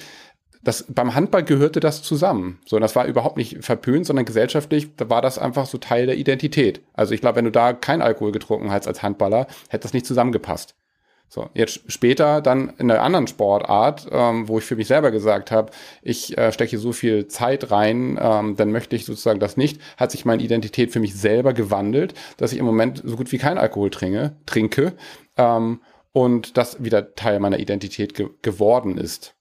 [0.62, 2.58] das, beim Handball gehörte das zusammen.
[2.66, 6.16] So, und das war überhaupt nicht verpönt, sondern gesellschaftlich war das einfach so Teil der
[6.16, 6.80] Identität.
[6.94, 10.06] Also ich glaube, wenn du da kein Alkohol getrunken hast als Handballer, hätte das nicht
[10.06, 10.74] zusammengepasst.
[11.28, 15.50] So, jetzt später dann in einer anderen Sportart, ähm, wo ich für mich selber gesagt
[15.50, 19.80] habe, ich äh, stecke so viel Zeit rein, ähm, dann möchte ich sozusagen das nicht,
[19.96, 23.38] hat sich meine Identität für mich selber gewandelt, dass ich im Moment so gut wie
[23.38, 24.92] kein Alkohol trinke, trinke
[25.36, 25.80] ähm,
[26.12, 29.35] und das wieder Teil meiner Identität ge geworden ist.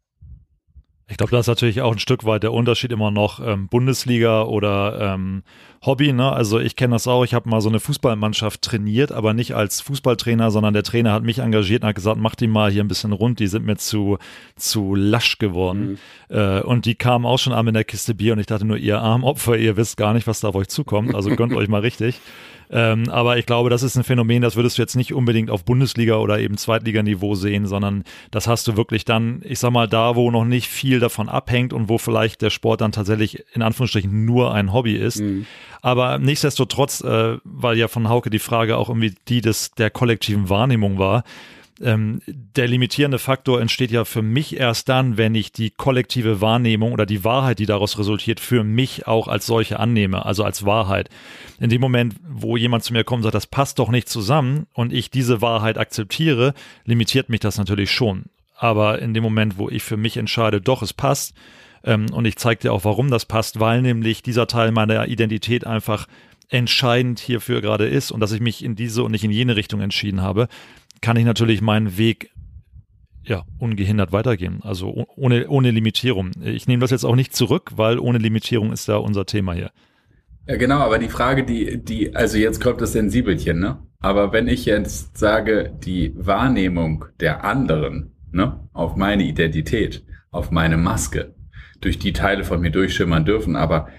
[1.07, 4.43] Ich glaube, da ist natürlich auch ein Stück weit der Unterschied immer noch ähm, Bundesliga
[4.43, 5.43] oder ähm,
[5.85, 6.13] Hobby.
[6.13, 6.31] Ne?
[6.31, 7.23] Also ich kenne das auch.
[7.23, 11.23] Ich habe mal so eine Fußballmannschaft trainiert, aber nicht als Fußballtrainer, sondern der Trainer hat
[11.23, 13.39] mich engagiert und hat gesagt, mach die mal hier ein bisschen rund.
[13.39, 14.17] Die sind mir zu
[14.55, 15.99] zu lasch geworden.
[16.29, 16.35] Mhm.
[16.35, 18.77] Äh, und die kamen auch schon an in der Kiste Bier und ich dachte nur,
[18.77, 21.13] ihr Armopfer, ihr wisst gar nicht, was da auf euch zukommt.
[21.13, 22.19] Also gönnt euch mal richtig.
[22.71, 25.65] Ähm, aber ich glaube, das ist ein Phänomen, das würdest du jetzt nicht unbedingt auf
[25.65, 30.15] Bundesliga oder eben Zweitliganiveau sehen, sondern das hast du wirklich dann, ich sag mal, da,
[30.15, 34.25] wo noch nicht viel davon abhängt und wo vielleicht der Sport dann tatsächlich in Anführungsstrichen
[34.25, 35.21] nur ein Hobby ist.
[35.21, 35.45] Mhm.
[35.85, 40.49] Aber nichtsdestotrotz, äh, weil ja von Hauke die Frage auch irgendwie die des der kollektiven
[40.49, 41.23] Wahrnehmung war,
[41.79, 46.91] ähm, der limitierende Faktor entsteht ja für mich erst dann, wenn ich die kollektive Wahrnehmung
[46.91, 51.11] oder die Wahrheit, die daraus resultiert, für mich auch als solche annehme, also als Wahrheit.
[51.59, 54.65] In dem Moment, wo jemand zu mir kommt und sagt, das passt doch nicht zusammen
[54.73, 56.55] und ich diese Wahrheit akzeptiere,
[56.85, 58.23] limitiert mich das natürlich schon.
[58.57, 61.35] Aber in dem Moment, wo ich für mich entscheide, doch, es passt,
[61.85, 65.65] ähm, und ich zeige dir auch, warum das passt, weil nämlich dieser Teil meiner Identität
[65.65, 66.07] einfach
[66.49, 69.81] entscheidend hierfür gerade ist und dass ich mich in diese und nicht in jene Richtung
[69.81, 70.47] entschieden habe,
[71.01, 72.31] kann ich natürlich meinen Weg
[73.23, 74.59] ja, ungehindert weitergehen.
[74.61, 76.31] Also ohne, ohne Limitierung.
[76.43, 79.71] Ich nehme das jetzt auch nicht zurück, weil ohne Limitierung ist da unser Thema hier.
[80.47, 83.79] Ja, genau, aber die Frage, die, die, also jetzt kommt das Sensibelchen, ne?
[83.99, 90.77] Aber wenn ich jetzt sage, die Wahrnehmung der anderen, ne, auf meine Identität, auf meine
[90.77, 91.34] Maske,
[91.85, 93.89] durch die Teile von mir durchschimmern dürfen, aber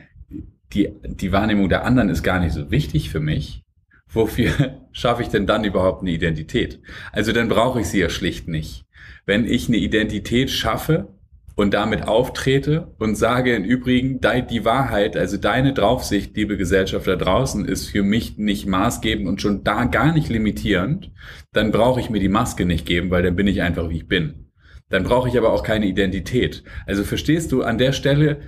[0.73, 3.63] die, die Wahrnehmung der anderen ist gar nicht so wichtig für mich,
[4.09, 6.81] wofür schaffe ich denn dann überhaupt eine Identität?
[7.13, 8.85] Also dann brauche ich sie ja schlicht nicht.
[9.25, 11.15] Wenn ich eine Identität schaffe
[11.55, 14.21] und damit auftrete und sage im Übrigen,
[14.51, 19.41] die Wahrheit, also deine Draufsicht, liebe Gesellschaft da draußen, ist für mich nicht maßgebend und
[19.41, 21.13] schon da gar nicht limitierend,
[21.53, 24.09] dann brauche ich mir die Maske nicht geben, weil dann bin ich einfach, wie ich
[24.09, 24.46] bin.
[24.89, 26.63] Dann brauche ich aber auch keine Identität.
[26.87, 28.39] Also verstehst du, an der Stelle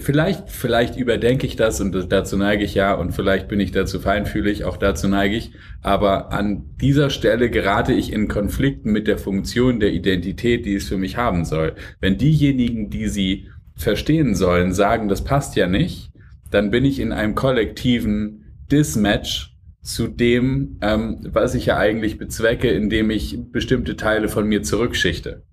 [0.00, 4.00] Vielleicht, vielleicht überdenke ich das und dazu neige ich ja und vielleicht bin ich dazu
[4.00, 5.52] feinfühlig, auch dazu neige ich.
[5.80, 10.88] Aber an dieser Stelle gerate ich in Konflikten mit der Funktion der Identität, die es
[10.88, 11.76] für mich haben soll.
[12.00, 16.10] Wenn diejenigen, die sie verstehen sollen, sagen, das passt ja nicht,
[16.50, 22.68] dann bin ich in einem kollektiven Dismatch zu dem, ähm, was ich ja eigentlich bezwecke,
[22.70, 25.44] indem ich bestimmte Teile von mir zurückschichte.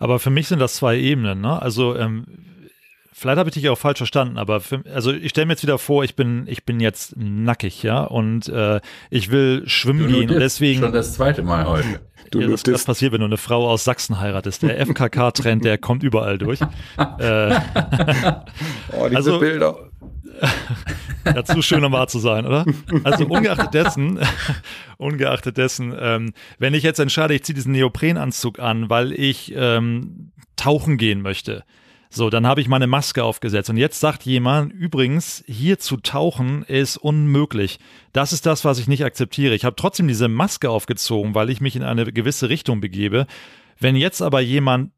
[0.00, 1.40] Aber für mich sind das zwei Ebenen.
[1.40, 1.62] Ne?
[1.62, 2.24] Also ähm,
[3.20, 5.76] Vielleicht habe ich dich auch falsch verstanden, aber für, also ich stelle mir jetzt wieder
[5.76, 8.80] vor, ich bin ich bin jetzt nackig, ja, und äh,
[9.10, 12.00] ich will schwimmen du gehen und deswegen schon das zweite Mal heute.
[12.30, 14.62] Du ja, das, das, passiert, wenn du eine Frau aus Sachsen heiratest.
[14.62, 16.60] Der FKK-Trend, der kommt überall durch.
[17.18, 17.60] äh,
[18.92, 19.90] oh, diese also, Bilder.
[21.44, 22.64] Zu schön, um wahr zu sein, oder?
[23.04, 24.18] Also ungeachtet dessen,
[24.98, 30.32] ungeachtet dessen, ähm, wenn ich jetzt entscheide, ich ziehe diesen Neoprenanzug an, weil ich ähm,
[30.56, 31.64] tauchen gehen möchte,
[32.12, 36.64] so, dann habe ich meine Maske aufgesetzt und jetzt sagt jemand, übrigens, hier zu tauchen
[36.64, 37.78] ist unmöglich.
[38.12, 39.54] Das ist das, was ich nicht akzeptiere.
[39.54, 43.28] Ich habe trotzdem diese Maske aufgezogen, weil ich mich in eine gewisse Richtung begebe.
[43.78, 44.90] Wenn jetzt aber jemand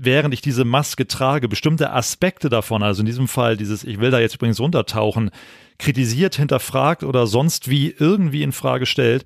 [0.00, 4.10] während ich diese Maske trage, bestimmte Aspekte davon, also in diesem Fall dieses, ich will
[4.10, 5.30] da jetzt übrigens runtertauchen,
[5.78, 9.24] kritisiert, hinterfragt oder sonst wie irgendwie in Frage stellt,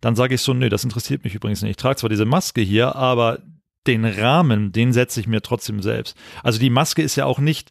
[0.00, 1.72] dann sage ich so, nee, das interessiert mich übrigens nicht.
[1.72, 3.40] Ich trage zwar diese Maske hier, aber
[3.86, 6.16] den Rahmen, den setze ich mir trotzdem selbst.
[6.42, 7.70] Also die Maske ist ja auch nicht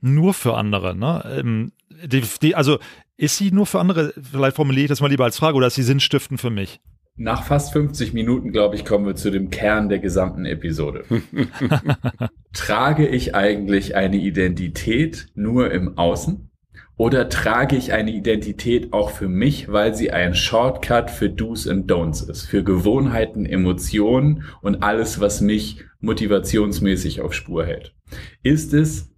[0.00, 0.94] nur für andere.
[0.94, 1.24] Ne?
[1.38, 1.72] Ähm,
[2.04, 2.78] die, die, also
[3.16, 4.14] ist sie nur für andere?
[4.30, 6.80] Vielleicht formuliere ich das mal lieber als Frage oder ist sie sinnstiftend für mich?
[7.16, 11.04] Nach fast 50 Minuten, glaube ich, kommen wir zu dem Kern der gesamten Episode.
[12.52, 16.50] Trage ich eigentlich eine Identität nur im Außen?
[17.00, 21.90] Oder trage ich eine Identität auch für mich, weil sie ein Shortcut für Do's und
[21.90, 27.94] Don'ts ist, für Gewohnheiten, Emotionen und alles, was mich motivationsmäßig auf Spur hält?
[28.42, 29.14] Ist es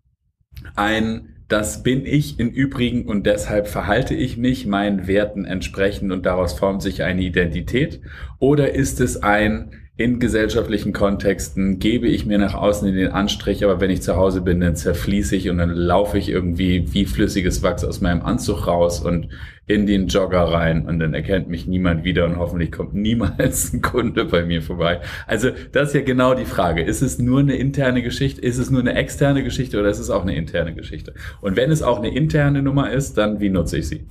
[0.76, 6.24] ein das bin ich im Übrigen und deshalb verhalte ich mich meinen Werten entsprechend und
[6.24, 8.00] daraus formt sich eine Identität?
[8.38, 13.62] Oder ist es ein, in gesellschaftlichen Kontexten gebe ich mir nach außen in den Anstrich,
[13.62, 17.04] aber wenn ich zu Hause bin, dann zerfließe ich und dann laufe ich irgendwie wie
[17.04, 19.28] flüssiges Wachs aus meinem Anzug raus und
[19.66, 23.80] in den Jogger rein und dann erkennt mich niemand wieder und hoffentlich kommt niemals ein
[23.80, 25.00] Kunde bei mir vorbei.
[25.26, 26.82] Also das ist ja genau die Frage.
[26.82, 28.40] Ist es nur eine interne Geschichte?
[28.40, 31.14] Ist es nur eine externe Geschichte oder ist es auch eine interne Geschichte?
[31.40, 34.06] Und wenn es auch eine interne Nummer ist, dann wie nutze ich sie?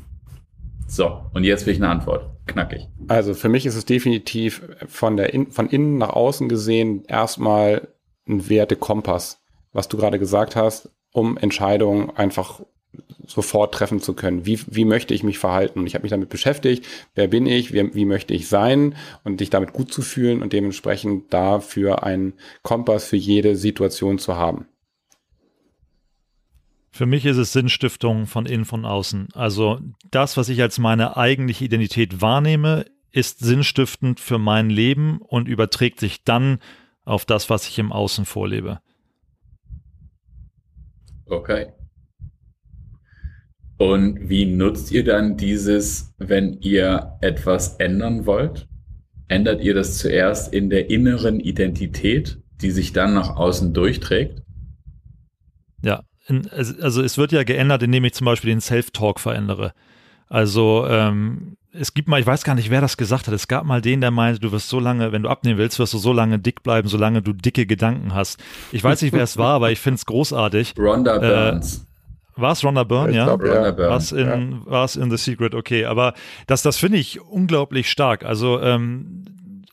[0.87, 2.29] So, und jetzt will ich eine Antwort.
[2.47, 2.87] Knackig.
[3.07, 7.87] Also für mich ist es definitiv von, der in, von innen nach außen gesehen erstmal
[8.27, 9.41] ein Wertekompass,
[9.73, 12.61] was du gerade gesagt hast, um Entscheidungen einfach
[13.25, 14.45] sofort treffen zu können.
[14.45, 15.79] Wie, wie möchte ich mich verhalten?
[15.79, 16.85] Und ich habe mich damit beschäftigt,
[17.15, 20.53] wer bin ich, wie, wie möchte ich sein und dich damit gut zu fühlen und
[20.53, 24.65] dementsprechend dafür einen Kompass für jede Situation zu haben.
[26.93, 29.29] Für mich ist es Sinnstiftung von innen, von außen.
[29.33, 29.79] Also
[30.11, 35.99] das, was ich als meine eigentliche Identität wahrnehme, ist sinnstiftend für mein Leben und überträgt
[36.01, 36.59] sich dann
[37.05, 38.81] auf das, was ich im Außen vorlebe.
[41.25, 41.71] Okay.
[43.81, 48.67] Und wie nutzt ihr dann dieses, wenn ihr etwas ändern wollt?
[49.27, 54.43] Ändert ihr das zuerst in der inneren Identität, die sich dann nach außen durchträgt?
[55.83, 56.03] Ja,
[56.51, 59.73] also es wird ja geändert, indem ich zum Beispiel den Self-Talk verändere.
[60.27, 63.33] Also ähm, es gibt mal, ich weiß gar nicht, wer das gesagt hat.
[63.33, 65.95] Es gab mal den, der meinte, du wirst so lange, wenn du abnehmen willst, wirst
[65.95, 68.39] du so lange dick bleiben, solange du dicke Gedanken hast.
[68.71, 70.75] Ich weiß nicht, wer es war, aber ich finde es großartig.
[70.77, 71.77] Rhonda äh, Burns.
[71.77, 71.90] Äh,
[72.41, 73.25] war es Rhonda Byrne, ja?
[73.25, 73.77] Glaub, ja.
[73.77, 74.65] Was in, ja.
[74.65, 75.85] War's in The Secret, okay.
[75.85, 76.13] Aber
[76.47, 78.25] das, das finde ich unglaublich stark.
[78.25, 79.23] Also ähm,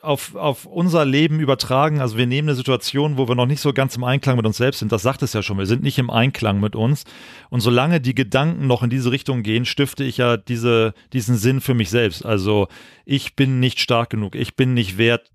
[0.00, 2.00] auf, auf unser Leben übertragen.
[2.00, 4.56] Also wir nehmen eine Situation, wo wir noch nicht so ganz im Einklang mit uns
[4.56, 4.92] selbst sind.
[4.92, 5.58] Das sagt es ja schon.
[5.58, 7.04] Wir sind nicht im Einklang mit uns.
[7.50, 11.60] Und solange die Gedanken noch in diese Richtung gehen, stifte ich ja diese, diesen Sinn
[11.60, 12.24] für mich selbst.
[12.24, 12.68] Also
[13.04, 14.34] ich bin nicht stark genug.
[14.34, 15.30] Ich bin nicht wert,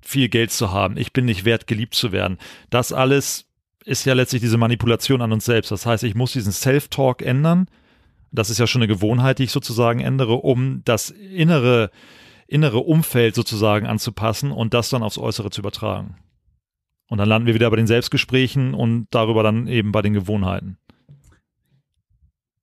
[0.00, 0.96] viel Geld zu haben.
[0.96, 2.38] Ich bin nicht wert, geliebt zu werden.
[2.70, 3.47] Das alles
[3.88, 5.70] ist ja letztlich diese Manipulation an uns selbst.
[5.70, 7.66] Das heißt, ich muss diesen Self-Talk ändern.
[8.30, 11.90] Das ist ja schon eine Gewohnheit, die ich sozusagen ändere, um das innere
[12.48, 16.16] innere Umfeld sozusagen anzupassen und das dann aufs Äußere zu übertragen.
[17.08, 20.78] Und dann landen wir wieder bei den Selbstgesprächen und darüber dann eben bei den Gewohnheiten.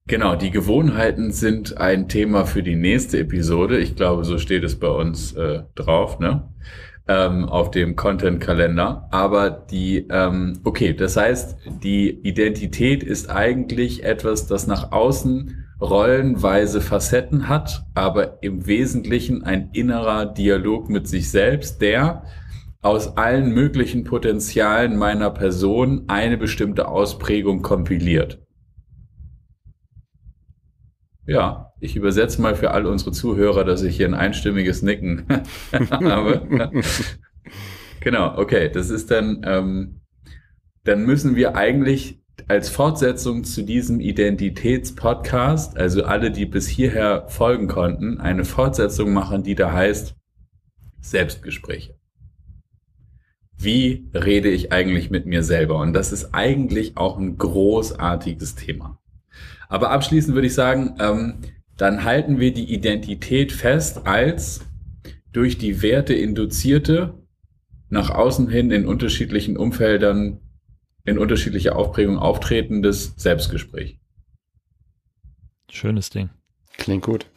[0.08, 3.80] Genau, die Gewohnheiten sind ein Thema für die nächste Episode.
[3.80, 6.48] Ich glaube, so steht es bei uns äh, drauf, ne?
[7.08, 9.08] Ähm, auf dem Content-Kalender.
[9.12, 16.82] Aber die, ähm, okay, das heißt, die Identität ist eigentlich etwas, das nach außen rollenweise
[16.82, 22.24] Facetten hat, aber im Wesentlichen ein innerer Dialog mit sich selbst, der
[22.82, 28.40] aus allen möglichen Potenzialen meiner Person eine bestimmte Ausprägung kompiliert.
[31.26, 35.26] Ja, ich übersetze mal für all unsere Zuhörer, dass ich hier ein einstimmiges Nicken
[35.92, 36.72] habe.
[38.02, 40.02] genau, okay, das ist dann, ähm,
[40.84, 47.68] dann müssen wir eigentlich als Fortsetzung zu diesem Identitätspodcast, also alle, die bis hierher folgen
[47.68, 50.16] konnten, eine Fortsetzung machen, die da heißt
[51.02, 51.96] Selbstgespräche.
[53.58, 55.80] Wie rede ich eigentlich mit mir selber?
[55.80, 59.00] Und das ist eigentlich auch ein großartiges Thema.
[59.70, 61.36] Aber abschließend würde ich sagen, ähm,
[61.78, 64.66] dann halten wir die Identität fest als
[65.32, 67.16] durch die Werte induzierte,
[67.90, 70.40] nach außen hin in unterschiedlichen Umfeldern
[71.04, 74.00] in unterschiedlicher Aufprägung auftretendes Selbstgespräch.
[75.70, 76.30] Schönes Ding.
[76.78, 77.28] Klingt gut.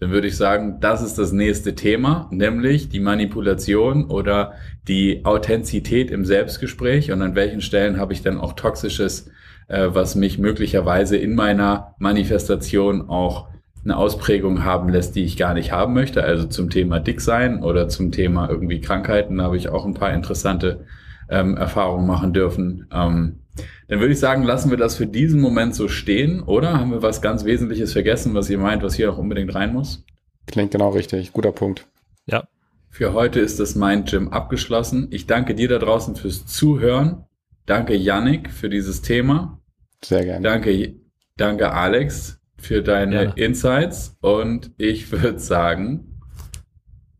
[0.00, 4.54] Dann würde ich sagen, das ist das nächste Thema, nämlich die Manipulation oder
[4.86, 9.30] die Authentizität im Selbstgespräch und an welchen Stellen habe ich dann auch toxisches,
[9.68, 13.48] äh, was mich möglicherweise in meiner Manifestation auch
[13.84, 16.22] eine Ausprägung haben lässt, die ich gar nicht haben möchte.
[16.22, 20.84] Also zum Thema Dicksein oder zum Thema irgendwie Krankheiten habe ich auch ein paar interessante
[21.30, 22.86] ähm, Erfahrungen machen dürfen.
[22.92, 23.40] Ähm,
[23.88, 26.78] dann würde ich sagen, lassen wir das für diesen Moment so stehen, oder?
[26.78, 30.04] Haben wir was ganz Wesentliches vergessen, was ihr meint, was hier auch unbedingt rein muss?
[30.46, 31.32] Klingt genau richtig.
[31.32, 31.86] Guter Punkt.
[32.26, 32.44] Ja.
[32.90, 35.08] Für heute ist das Mind Gym abgeschlossen.
[35.10, 37.24] Ich danke dir da draußen fürs Zuhören.
[37.68, 39.60] Danke Yannick für dieses Thema.
[40.02, 40.42] Sehr gerne.
[40.42, 40.94] Danke,
[41.36, 43.32] danke Alex für deine Gerne.
[43.36, 46.18] Insights und ich würde sagen,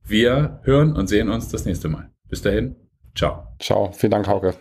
[0.05, 2.11] wir hören und sehen uns das nächste Mal.
[2.31, 2.77] Bis dahin,
[3.15, 3.49] ciao.
[3.61, 3.93] Ciao.
[3.93, 4.55] Vielen Dank, Hauke.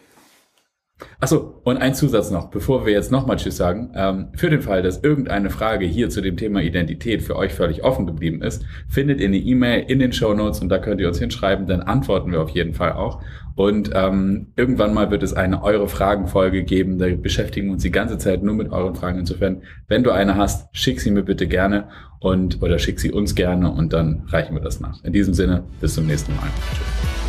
[1.19, 3.91] Achso, und ein Zusatz noch, bevor wir jetzt nochmal Tschüss sagen.
[3.95, 7.83] Ähm, für den Fall, dass irgendeine Frage hier zu dem Thema Identität für euch völlig
[7.83, 11.07] offen geblieben ist, findet ihr eine E-Mail in den Show Notes und da könnt ihr
[11.07, 13.21] uns hinschreiben, dann antworten wir auf jeden Fall auch.
[13.55, 17.91] Und ähm, irgendwann mal wird es eine Eure Fragen-Folge geben, da beschäftigen wir uns die
[17.91, 19.19] ganze Zeit nur mit euren Fragen.
[19.19, 21.89] Insofern, wenn du eine hast, schick sie mir bitte gerne
[22.19, 25.03] und oder schick sie uns gerne und dann reichen wir das nach.
[25.03, 26.47] In diesem Sinne, bis zum nächsten Mal.
[26.71, 27.26] Tschüss.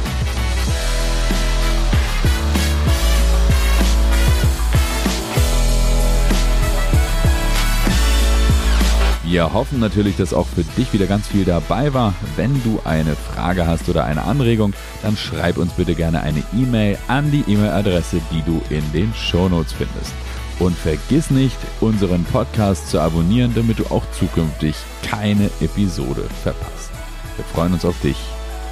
[9.30, 12.14] Wir hoffen natürlich, dass auch für dich wieder ganz viel dabei war.
[12.36, 14.72] Wenn du eine Frage hast oder eine Anregung,
[15.02, 19.74] dann schreib uns bitte gerne eine E-Mail an die E-Mail-Adresse, die du in den Shownotes
[19.74, 20.14] findest.
[20.58, 26.90] Und vergiss nicht, unseren Podcast zu abonnieren, damit du auch zukünftig keine Episode verpasst.
[27.36, 28.16] Wir freuen uns auf dich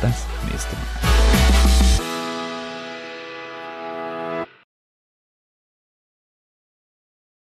[0.00, 1.65] das nächste Mal.